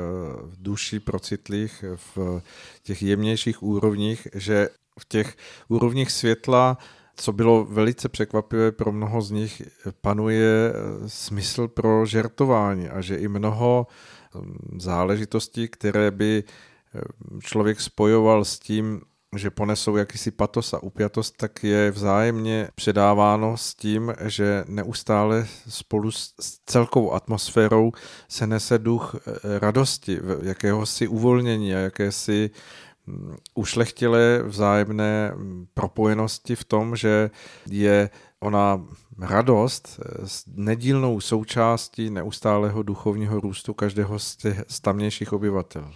[0.59, 2.43] duší procitlých v
[2.83, 4.69] těch jemnějších úrovních, že
[5.01, 5.37] v těch
[5.69, 6.79] úrovních světla
[7.17, 9.63] co bylo velice překvapivé pro mnoho z nich,
[10.01, 10.73] panuje
[11.07, 13.87] smysl pro žertování a že i mnoho
[14.79, 16.45] záležitostí, které by
[17.41, 19.01] člověk spojoval s tím,
[19.37, 26.11] že ponesou jakýsi patos a upjatost, tak je vzájemně předáváno s tím, že neustále spolu
[26.11, 26.35] s
[26.67, 27.93] celkovou atmosférou
[28.29, 32.51] se nese duch e, radosti, jakéhosi uvolnění a jakési
[33.55, 35.33] ušlechtilé vzájemné
[35.75, 37.31] propojenosti v tom, že
[37.71, 38.85] je ona
[39.19, 45.91] radost s nedílnou součástí neustálého duchovního růstu každého z těch tamnějších obyvatel.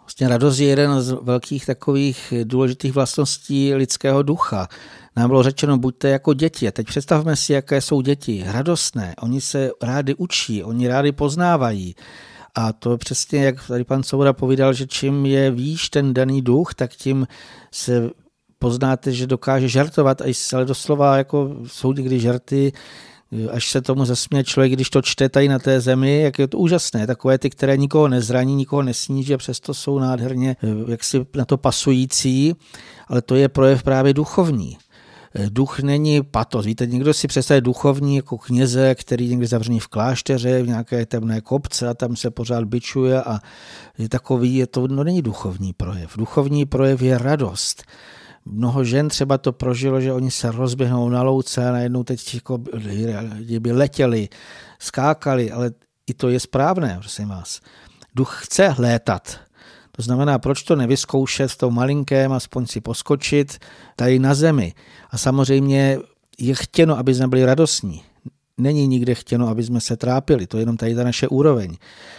[0.00, 4.68] Vlastně radost je jeden z velkých takových důležitých vlastností lidského ducha.
[5.16, 6.68] Nám bylo řečeno, buďte jako děti.
[6.68, 8.44] A teď představme si, jaké jsou děti.
[8.46, 9.14] Radostné.
[9.22, 11.94] Oni se rádi učí, oni rádi poznávají.
[12.56, 16.42] A to je přesně, jak tady pan Souda povídal, že čím je výš ten daný
[16.42, 17.26] duch, tak tím
[17.72, 18.10] se
[18.58, 22.72] poznáte, že dokáže žartovat, ale doslova jako jsou někdy žarty,
[23.50, 26.58] až se tomu zasměje člověk, když to čte tady na té zemi, jak je to
[26.58, 27.06] úžasné.
[27.06, 30.56] Takové ty, které nikoho nezraní, nikoho nesníží a přesto jsou nádherně
[30.88, 32.54] jaksi na to pasující,
[33.08, 34.78] ale to je projev právě duchovní.
[35.48, 36.66] Duch není patos.
[36.66, 41.40] Víte, někdo si představuje duchovní jako kněze, který někdy zavřený v klášteře, v nějaké temné
[41.40, 43.38] kopce a tam se pořád bičuje a
[43.98, 46.16] je takový, je to, no není duchovní projev.
[46.16, 47.82] Duchovní projev je radost.
[48.44, 52.58] Mnoho žen třeba to prožilo, že oni se rozběhnou na louce a najednou teď jako
[53.58, 54.28] by letěli,
[54.78, 55.70] skákali, ale
[56.06, 57.60] i to je správné, prosím vás.
[58.14, 59.40] Duch chce létat,
[59.96, 63.58] to znamená, proč to nevyzkoušet v tom malinkém, aspoň si poskočit
[63.96, 64.74] tady na zemi.
[65.10, 65.98] A samozřejmě
[66.38, 68.02] je chtěno, aby jsme byli radostní.
[68.58, 71.76] Není nikde chtěno, aby jsme se trápili, to je jenom tady ta naše úroveň.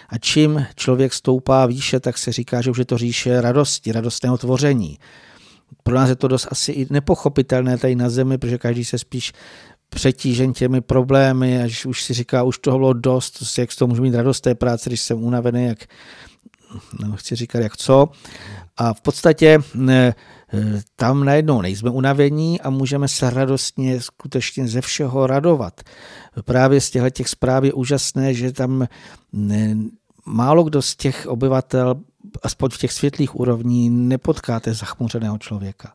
[0.10, 4.38] A čím člověk stoupá výše, tak se říká, že už je to říše radosti, radostného
[4.38, 5.00] tvoření.
[5.84, 9.34] Pro nás je to dost asi i nepochopitelné tady na zemi, protože každý se spíš
[9.90, 14.02] přetížen těmi problémy, až už si říká, už toho bylo dost, jak z toho můžu
[14.02, 15.86] mít radost té práce, když jsem unavený, jak
[17.16, 18.10] chci říkat jak co.
[18.78, 19.60] A v podstatě
[19.90, 20.14] e,
[20.96, 25.82] tam najednou nejsme unavení a můžeme se radostně skutečně ze všeho radovat.
[26.46, 28.88] Právě z těchto těch zpráv je úžasné, že tam
[30.26, 31.96] málo kdo z těch obyvatel,
[32.44, 35.94] aspoň v těch světlých úrovní, nepotkáte zachmuřeného člověka.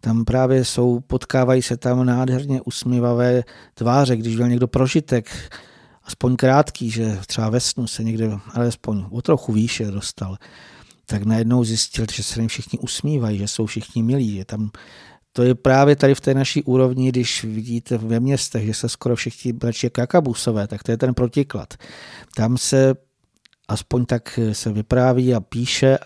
[0.00, 3.42] Tam právě jsou, potkávají se tam nádherně usmívavé
[3.74, 5.30] tváře, když byl někdo prožitek,
[6.08, 10.36] aspoň krátký, že třeba ve snu se někde alespoň o trochu výše dostal,
[11.06, 14.70] tak najednou zjistil, že se jim všichni usmívají, že jsou všichni milí, že tam
[15.32, 19.16] to je právě tady v té naší úrovni, když vidíte ve městech, že se skoro
[19.16, 21.74] všichni brači kakabusové, tak to je ten protiklad.
[22.36, 22.94] Tam se
[23.68, 25.98] aspoň tak se vypráví a píše,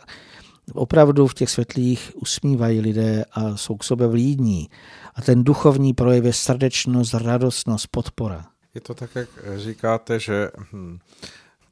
[0.74, 4.68] opravdu v těch světlých usmívají lidé a jsou k sobě vlídní.
[5.14, 8.51] A ten duchovní projev je srdečnost, radostnost, podpora.
[8.74, 10.98] Je to tak, jak říkáte, že hm,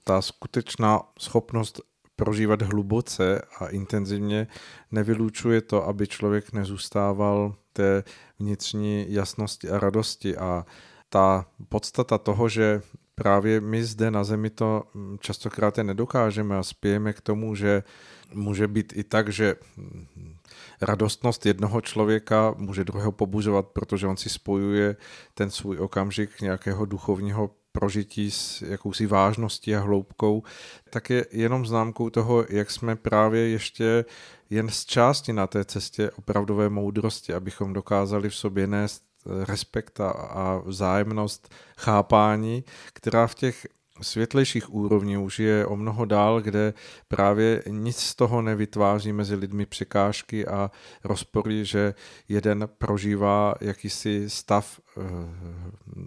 [0.04, 1.80] ta skutečná schopnost
[2.16, 4.46] prožívat hluboce a intenzivně
[4.90, 8.04] nevylučuje to, aby člověk nezůstával té
[8.38, 10.36] vnitřní jasnosti a radosti.
[10.36, 10.66] A
[11.08, 12.82] ta podstata toho, že
[13.14, 17.82] právě my zde na zemi to hm, častokrát nedokážeme a spějeme k tomu, že
[18.34, 20.06] může být i tak, že hm,
[20.82, 24.96] radostnost jednoho člověka může druhého pobuzovat, protože on si spojuje
[25.34, 30.42] ten svůj okamžik nějakého duchovního prožití s jakousi vážností a hloubkou,
[30.90, 34.04] tak je jenom známkou toho, jak jsme právě ještě
[34.50, 40.62] jen z části na té cestě opravdové moudrosti, abychom dokázali v sobě nést respekt a,
[40.64, 43.66] vzájemnost chápání, která v těch
[44.02, 46.74] světlejších úrovní už je o mnoho dál, kde
[47.08, 50.70] právě nic z toho nevytváří mezi lidmi překážky a
[51.04, 51.94] rozpory, že
[52.28, 55.00] jeden prožívá jakýsi stav eh,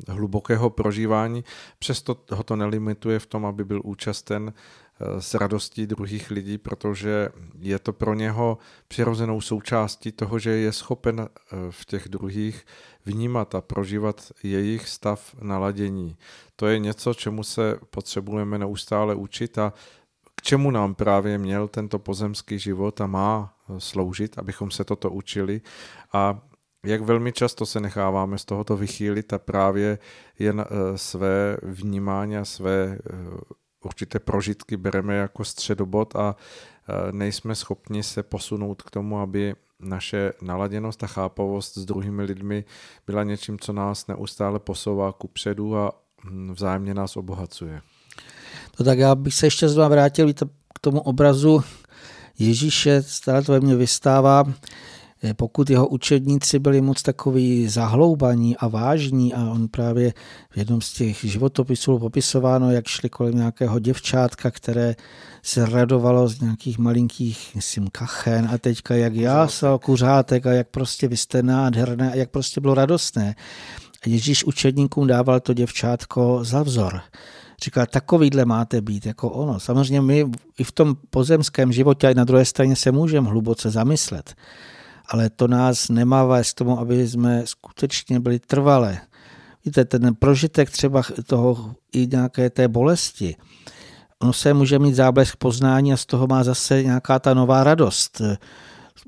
[0.08, 1.44] hlubokého prožívání,
[1.80, 7.30] přesto ho to nelimituje v tom, aby byl účasten eh, s radostí druhých lidí, protože
[7.60, 12.66] je to pro něho přirozenou součástí toho, že je schopen eh, v těch druhých
[13.06, 16.18] vnímat a prožívat jejich stav naladění.
[16.64, 19.74] To je něco, čemu se potřebujeme neustále učit a
[20.36, 25.62] k čemu nám právě měl tento pozemský život a má sloužit, abychom se toto učili.
[26.14, 26.42] A
[26.86, 30.00] jak velmi často se necháváme z tohoto vychýlit a právě
[30.40, 33.00] jen eh, své vnímání a své eh,
[33.84, 36.36] určité prožitky bereme jako středobod a
[37.12, 42.66] nejsme schopni se posunout k tomu, aby naše naladěnost a chápavost s druhými lidmi
[43.08, 46.03] byla něčím, co nás neustále posouvá ku předu a
[46.52, 47.82] vzájemně nás obohacuje.
[48.78, 50.34] To tak já bych se ještě znovu vrátil
[50.74, 51.64] k tomu obrazu
[52.40, 54.44] Ježíše, stále to ve mně vystává,
[55.24, 60.14] eh, pokud jeho učedníci byli moc takový zahloubaní a vážní a on právě
[60.50, 64.96] v jednom z těch životopisů popisováno, jak šli kolem nějakého děvčátka, které
[65.44, 71.08] se radovalo z nějakých malinkých, myslím, kachen a teďka jak jásal kuřátek a jak prostě
[71.08, 73.36] vy jste nádherné a jak prostě bylo radostné.
[74.06, 77.02] Ježíš učedníkům dával to děvčátko za vzor.
[77.64, 79.60] Říkal, takovýhle máte být jako ono.
[79.60, 80.26] Samozřejmě my
[80.58, 84.36] i v tom pozemském životě i na druhé straně se můžeme hluboce zamyslet.
[85.08, 89.02] Ale to nás nemá vést k tomu, aby jsme skutečně byli trvalé.
[89.66, 93.36] Víte, ten prožitek třeba toho i nějaké té bolesti,
[94.24, 98.22] ono se může mít záblesk poznání a z toho má zase nějaká ta nová radost.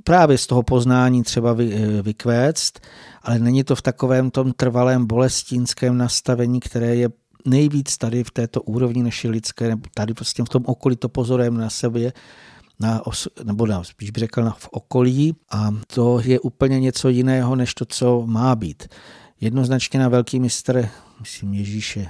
[0.03, 2.73] Právě z toho poznání třeba vy, vykvéct,
[3.26, 7.09] ale není to v takovém tom trvalém bolestínském nastavení, které je
[7.45, 11.69] nejvíc tady v této úrovni naší lidské, tady prostě v tom okolí to pozorujeme na
[11.69, 12.13] sebe,
[12.80, 17.09] na os, nebo na, spíš bych řekl na, v okolí a to je úplně něco
[17.09, 18.88] jiného, než to, co má být.
[19.41, 22.07] Jednoznačně na velký mistr, myslím Ježíše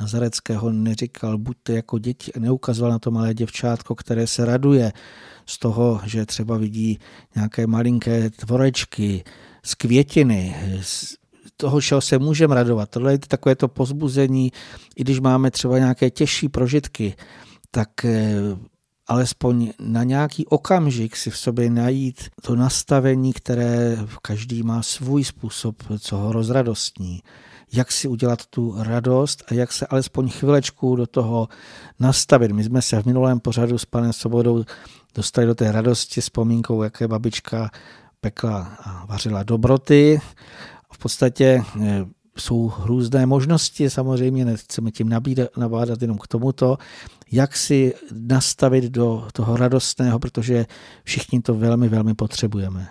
[0.00, 4.92] Nazareckého neříkal, buďte jako děti, neukazoval na to malé děvčátko, které se raduje
[5.46, 6.98] z toho, že třeba vidí
[7.34, 9.24] nějaké malinké tvorečky
[9.68, 11.16] z květiny, z
[11.56, 12.90] toho, čeho se můžeme radovat.
[12.90, 14.52] Tohle je takové to pozbuzení,
[14.96, 17.14] i když máme třeba nějaké těžší prožitky,
[17.70, 18.34] tak eh,
[19.06, 25.76] alespoň na nějaký okamžik si v sobě najít to nastavení, které každý má svůj způsob,
[25.98, 27.22] co ho rozradostní.
[27.72, 31.48] Jak si udělat tu radost a jak se alespoň chvilečku do toho
[32.00, 32.52] nastavit.
[32.52, 34.64] My jsme se v minulém pořadu s panem Sobodou
[35.14, 37.70] dostali do té radosti s vzpomínkou, jaké babička
[38.20, 40.20] pekla a vařila dobroty
[40.92, 42.04] v podstatě eh,
[42.38, 46.78] jsou různé možnosti, samozřejmě nechceme tím nabídat, nabádat jenom k tomuto,
[47.32, 50.66] jak si nastavit do toho radostného, protože
[51.04, 52.88] všichni to velmi, velmi potřebujeme.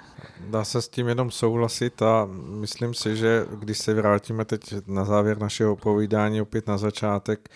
[0.49, 5.05] Dá se s tím jenom souhlasit a myslím si, že když se vrátíme teď na
[5.05, 7.49] závěr našeho povídání opět na začátek,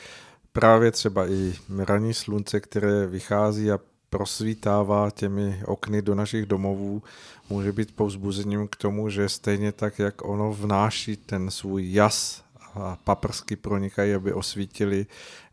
[0.53, 3.79] právě třeba i raní slunce, které vychází a
[4.11, 7.03] prosvítává těmi okny do našich domovů,
[7.49, 12.43] může být povzbuzením k tomu, že stejně tak, jak ono vnáší ten svůj jas
[13.03, 15.05] paprsky pronikají, aby osvítili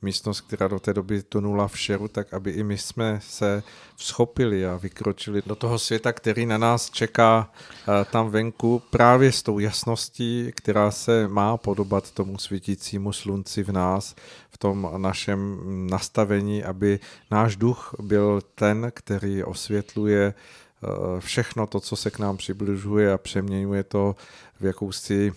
[0.02, 3.62] místnost, která do té doby tonula v šeru, tak aby i my jsme se
[3.96, 9.42] vzchopili a vykročili do toho světa, který na nás čeká eh, tam venku právě s
[9.42, 14.14] tou jasností, která se má podobat tomu svítícímu slunci v nás,
[14.50, 17.00] v tom našem nastavení, aby
[17.30, 23.18] náš duch byl ten, který osvětluje eh, všechno to, co se k nám přibližuje a
[23.18, 24.16] přeměňuje to
[24.60, 25.32] v jakousi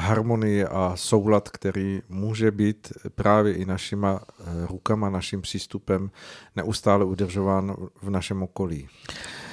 [0.00, 6.10] harmonii a soulad, který může být právě i našima eh, rukama, naším přístupem
[6.56, 8.88] neustále udržován v našem okolí.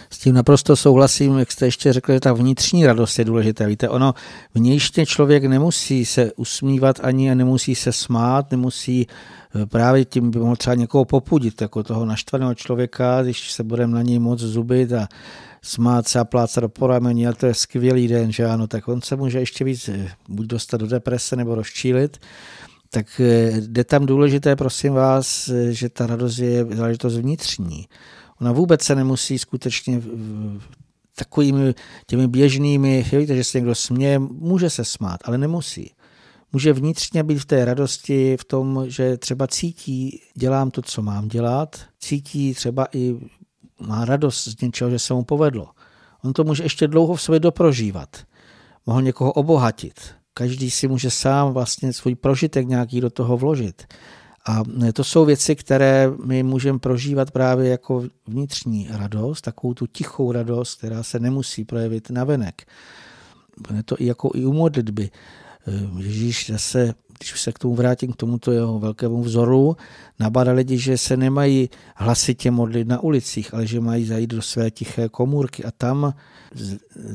[0.10, 3.66] S tím naprosto souhlasím, jak jste ještě řekli, že ta vnitřní radost je důležitá.
[3.66, 4.14] Víte, ono
[4.54, 9.08] vnějště člověk nemusí se usmívat ani a nemusí se smát, nemusí
[9.56, 13.94] eh, právě tím by mohl třeba někoho popudit, jako toho naštvaného člověka, když se budeme
[13.94, 15.08] na něj moc zubit a
[15.62, 19.02] smát se a plácat do poramení, a to je skvělý den, že ano, tak on
[19.02, 22.18] se může ještě víc eh, buď dostat do deprese nebo rozčílit.
[22.90, 27.88] Tak eh, jde tam důležité, prosím vás, eh, že ta radost je záležitost vnitřní.
[28.42, 30.02] Ona vůbec se nemusí skutečně
[31.16, 31.74] takovými
[32.08, 35.92] těmi běžnými, víte, že se někdo směje, může se smát, ale nemusí.
[36.54, 41.28] Může vnitřně být v té radosti v tom, že třeba cítí, dělám to, co mám
[41.28, 43.16] dělat, cítí třeba i
[43.82, 45.68] má radost z něčeho, že se mu povedlo.
[46.24, 48.18] On to může ještě dlouho v sobě doprožívat.
[48.86, 50.02] Mohl někoho obohatit.
[50.34, 53.94] Každý si může sám vlastně svůj prožitek nějaký do toho vložit.
[54.48, 54.64] A
[54.94, 60.76] to jsou věci, které my můžeme prožívat právě jako vnitřní radost, takovou tu tichou radost,
[60.76, 62.66] která se nemusí projevit na venek.
[63.76, 65.10] Je to i jako i u modlitby.
[65.98, 69.78] Ježíš zase když se k tomu vrátím, k tomuto jeho velkému vzoru,
[70.20, 74.72] nabádá lidi, že se nemají hlasitě modlit na ulicích, ale že mají zajít do své
[74.72, 76.14] tiché komůrky a tam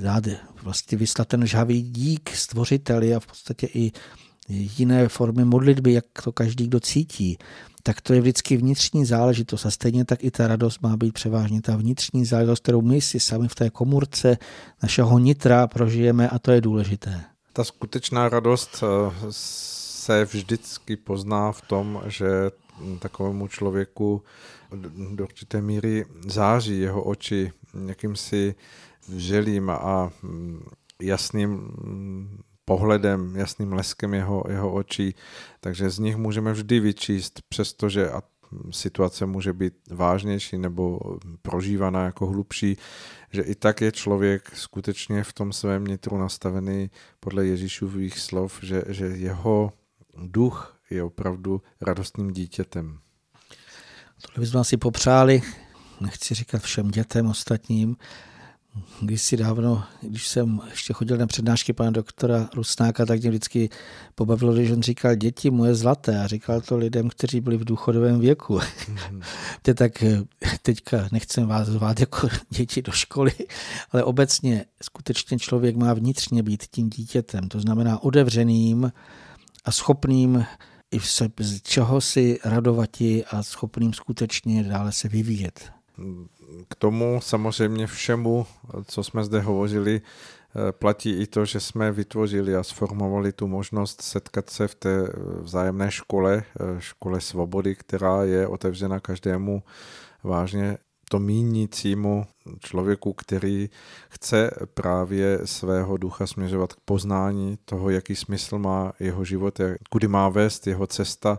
[0.02, 0.24] dát
[0.62, 3.92] vlastně vyslat ten žhavý dík stvořiteli a v podstatě i
[4.48, 7.38] jiné formy modlitby, jak to každý kdo cítí,
[7.82, 11.62] tak to je vždycky vnitřní záležitost a stejně tak i ta radost má být převážně
[11.62, 14.36] ta vnitřní záležitost, kterou my si sami v té komůrce
[14.82, 17.20] našeho nitra prožijeme a to je důležité.
[17.52, 19.12] Ta skutečná radost eh,
[20.02, 22.50] se vždycky pozná v tom, že
[22.98, 24.22] takovému člověku
[25.14, 27.52] do určité míry září jeho oči
[27.86, 28.54] jakýmsi
[29.08, 30.10] vřelým a
[31.02, 31.70] jasným
[32.64, 35.14] pohledem, jasným leskem jeho, jeho očí,
[35.60, 38.22] takže z nich můžeme vždy vyčíst, přestože a
[38.70, 41.00] situace může být vážnější nebo
[41.42, 42.76] prožívaná jako hlubší,
[43.30, 48.82] že i tak je člověk skutečně v tom svém nitru nastavený podle Ježíšových slov, že,
[48.88, 49.72] že jeho
[50.30, 52.98] duch je opravdu radostným dítětem.
[54.22, 55.42] Tohle bychom si popřáli,
[56.00, 57.96] nechci říkat všem dětem ostatním,
[59.00, 63.70] když si dávno, když jsem ještě chodil na přednášky pana doktora Rusnáka, tak mě vždycky
[64.14, 68.20] pobavilo, když on říkal děti moje zlaté a říkal to lidem, kteří byli v důchodovém
[68.20, 68.58] věku.
[68.92, 69.74] Mm-hmm.
[69.74, 69.92] tak
[70.62, 73.32] teďka nechcem vás zvát jako děti do školy,
[73.90, 78.92] ale obecně skutečně člověk má vnitřně být tím dítětem, to znamená otevřeným
[79.64, 80.44] a schopným
[80.90, 85.72] i se z čeho si radovati a schopným skutečně dále se vyvíjet.
[86.68, 88.46] K tomu samozřejmě všemu,
[88.84, 94.02] co jsme zde hovořili, eh, platí i to, že jsme vytvořili a sformovali tu možnost
[94.02, 95.08] setkat se v té
[95.40, 99.62] vzájemné škole, eh, škole svobody, která je otevřena každému
[100.22, 100.78] vážně
[101.08, 102.26] to mínícímu
[102.60, 103.70] člověku, který
[104.08, 109.60] chce právě svého ducha směřovat k poznání toho, jaký smysl má jeho život,
[109.90, 111.38] kudy má vést jeho cesta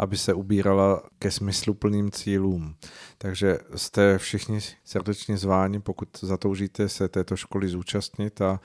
[0.00, 2.74] aby se ubírala ke smysluplným cílům.
[3.18, 8.60] Takže jste všichni srdečně zváni, pokud zatoužíte se této školy zúčastnit a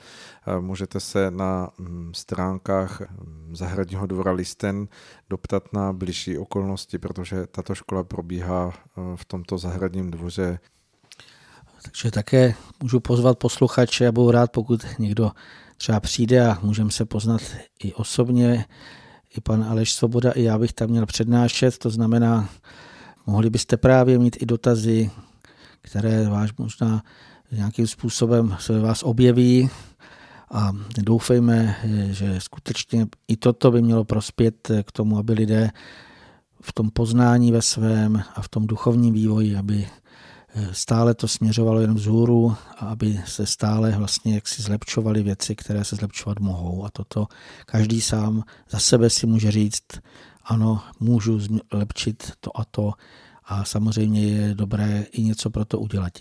[0.60, 4.88] můžete se na mm, stránkách mm, Zahradního dvora Listen
[5.30, 10.58] doptat na bližší okolnosti, protože tato škola probíhá e, v tomto zahradním dvoře
[11.86, 15.32] takže také můžu pozvat posluchače a budu rád, pokud někdo
[15.76, 17.40] třeba přijde a můžeme se poznat
[17.84, 18.64] i osobně.
[19.36, 22.48] I pan Aleš Svoboda, i já bych tam měl přednášet, to znamená,
[23.26, 25.10] mohli byste právě mít i dotazy,
[25.80, 27.02] které váš možná
[27.52, 29.70] nějakým způsobem se vás objeví.
[30.50, 30.72] A
[31.02, 31.76] doufejme,
[32.10, 35.70] že skutečně i toto by mělo prospět k tomu, aby lidé
[36.62, 39.86] v tom poznání ve svém a v tom duchovním vývoji, aby
[40.72, 46.40] stále to směřovalo jen vzhůru aby se stále vlastně jaksi zlepšovaly věci, které se zlepšovat
[46.40, 46.84] mohou.
[46.84, 47.26] A toto
[47.66, 49.84] každý sám za sebe si může říct,
[50.44, 52.92] ano, můžu zlepšit to a to
[53.44, 56.12] a samozřejmě je dobré i něco pro to udělat.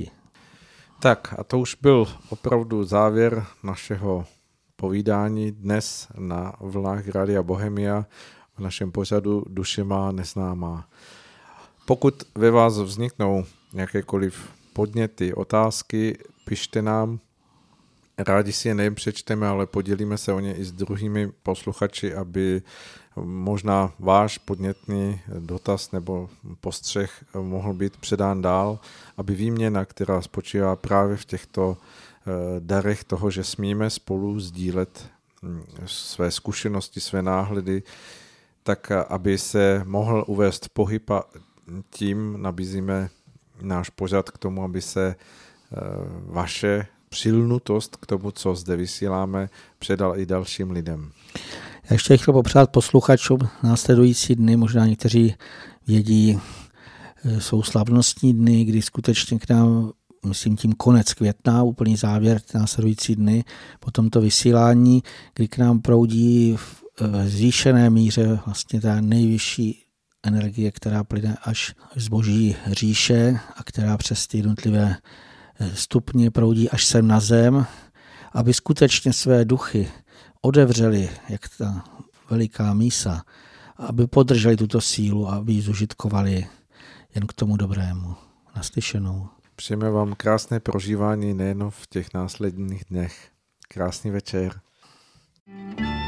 [1.00, 4.26] Tak a to už byl opravdu závěr našeho
[4.76, 8.06] povídání dnes na vlnách Radia Bohemia
[8.58, 10.88] v našem pořadu Duše má neznámá.
[11.86, 13.46] Pokud ve vás vzniknou
[13.76, 17.20] jakékoliv podněty, otázky, pište nám.
[18.18, 22.62] Rádi si je nejen přečteme, ale podělíme se o ně i s druhými posluchači, aby
[23.24, 26.30] možná váš podnětný dotaz nebo
[26.62, 28.80] postřeh mohl být předán dál,
[29.18, 35.10] aby výměna, která spočívá právě v těchto eh, darech toho, že smíme spolu sdílet
[35.44, 37.84] hm, své zkušenosti, své náhledy,
[38.64, 41.24] tak aby se mohl uvést pohyb a
[41.90, 43.10] tím nabízíme
[43.62, 45.78] náš pořad k tomu, aby se eh,
[46.26, 49.50] vaše přilnutost k tomu, co zde vysíláme,
[49.80, 51.12] předal i dalším lidem.
[51.90, 55.36] Já ještě chtěl popřát posluchačům následující dny, možná někteří
[55.88, 56.40] vědí,
[57.26, 59.92] eh, jsou slavnostní dny, kdy skutečně k nám,
[60.26, 63.44] myslím tím konec května, úplný závěr následující dny
[63.80, 65.04] po tomto vysílání,
[65.36, 69.85] kdy k nám proudí v eh, zvýšené míře vlastně ta nejvyšší
[70.26, 74.98] energie, která plyne až z boží říše a která přes ty jednotlivé
[75.60, 77.66] eh, stupně proudí až sem na zem,
[78.34, 79.92] aby skutečně své duchy
[80.42, 81.84] odevřeli, jak ta
[82.30, 83.24] veliká mísa,
[83.78, 86.48] aby podrželi tuto sílu a aby ji zužitkovali
[87.16, 88.16] jen k tomu dobrému.
[88.56, 89.28] Naslyšenou.
[89.56, 93.30] Přejeme vám krásné prožívání nejen v těch následných dnech.
[93.68, 94.62] Krásný večer.
[95.48, 96.05] thank you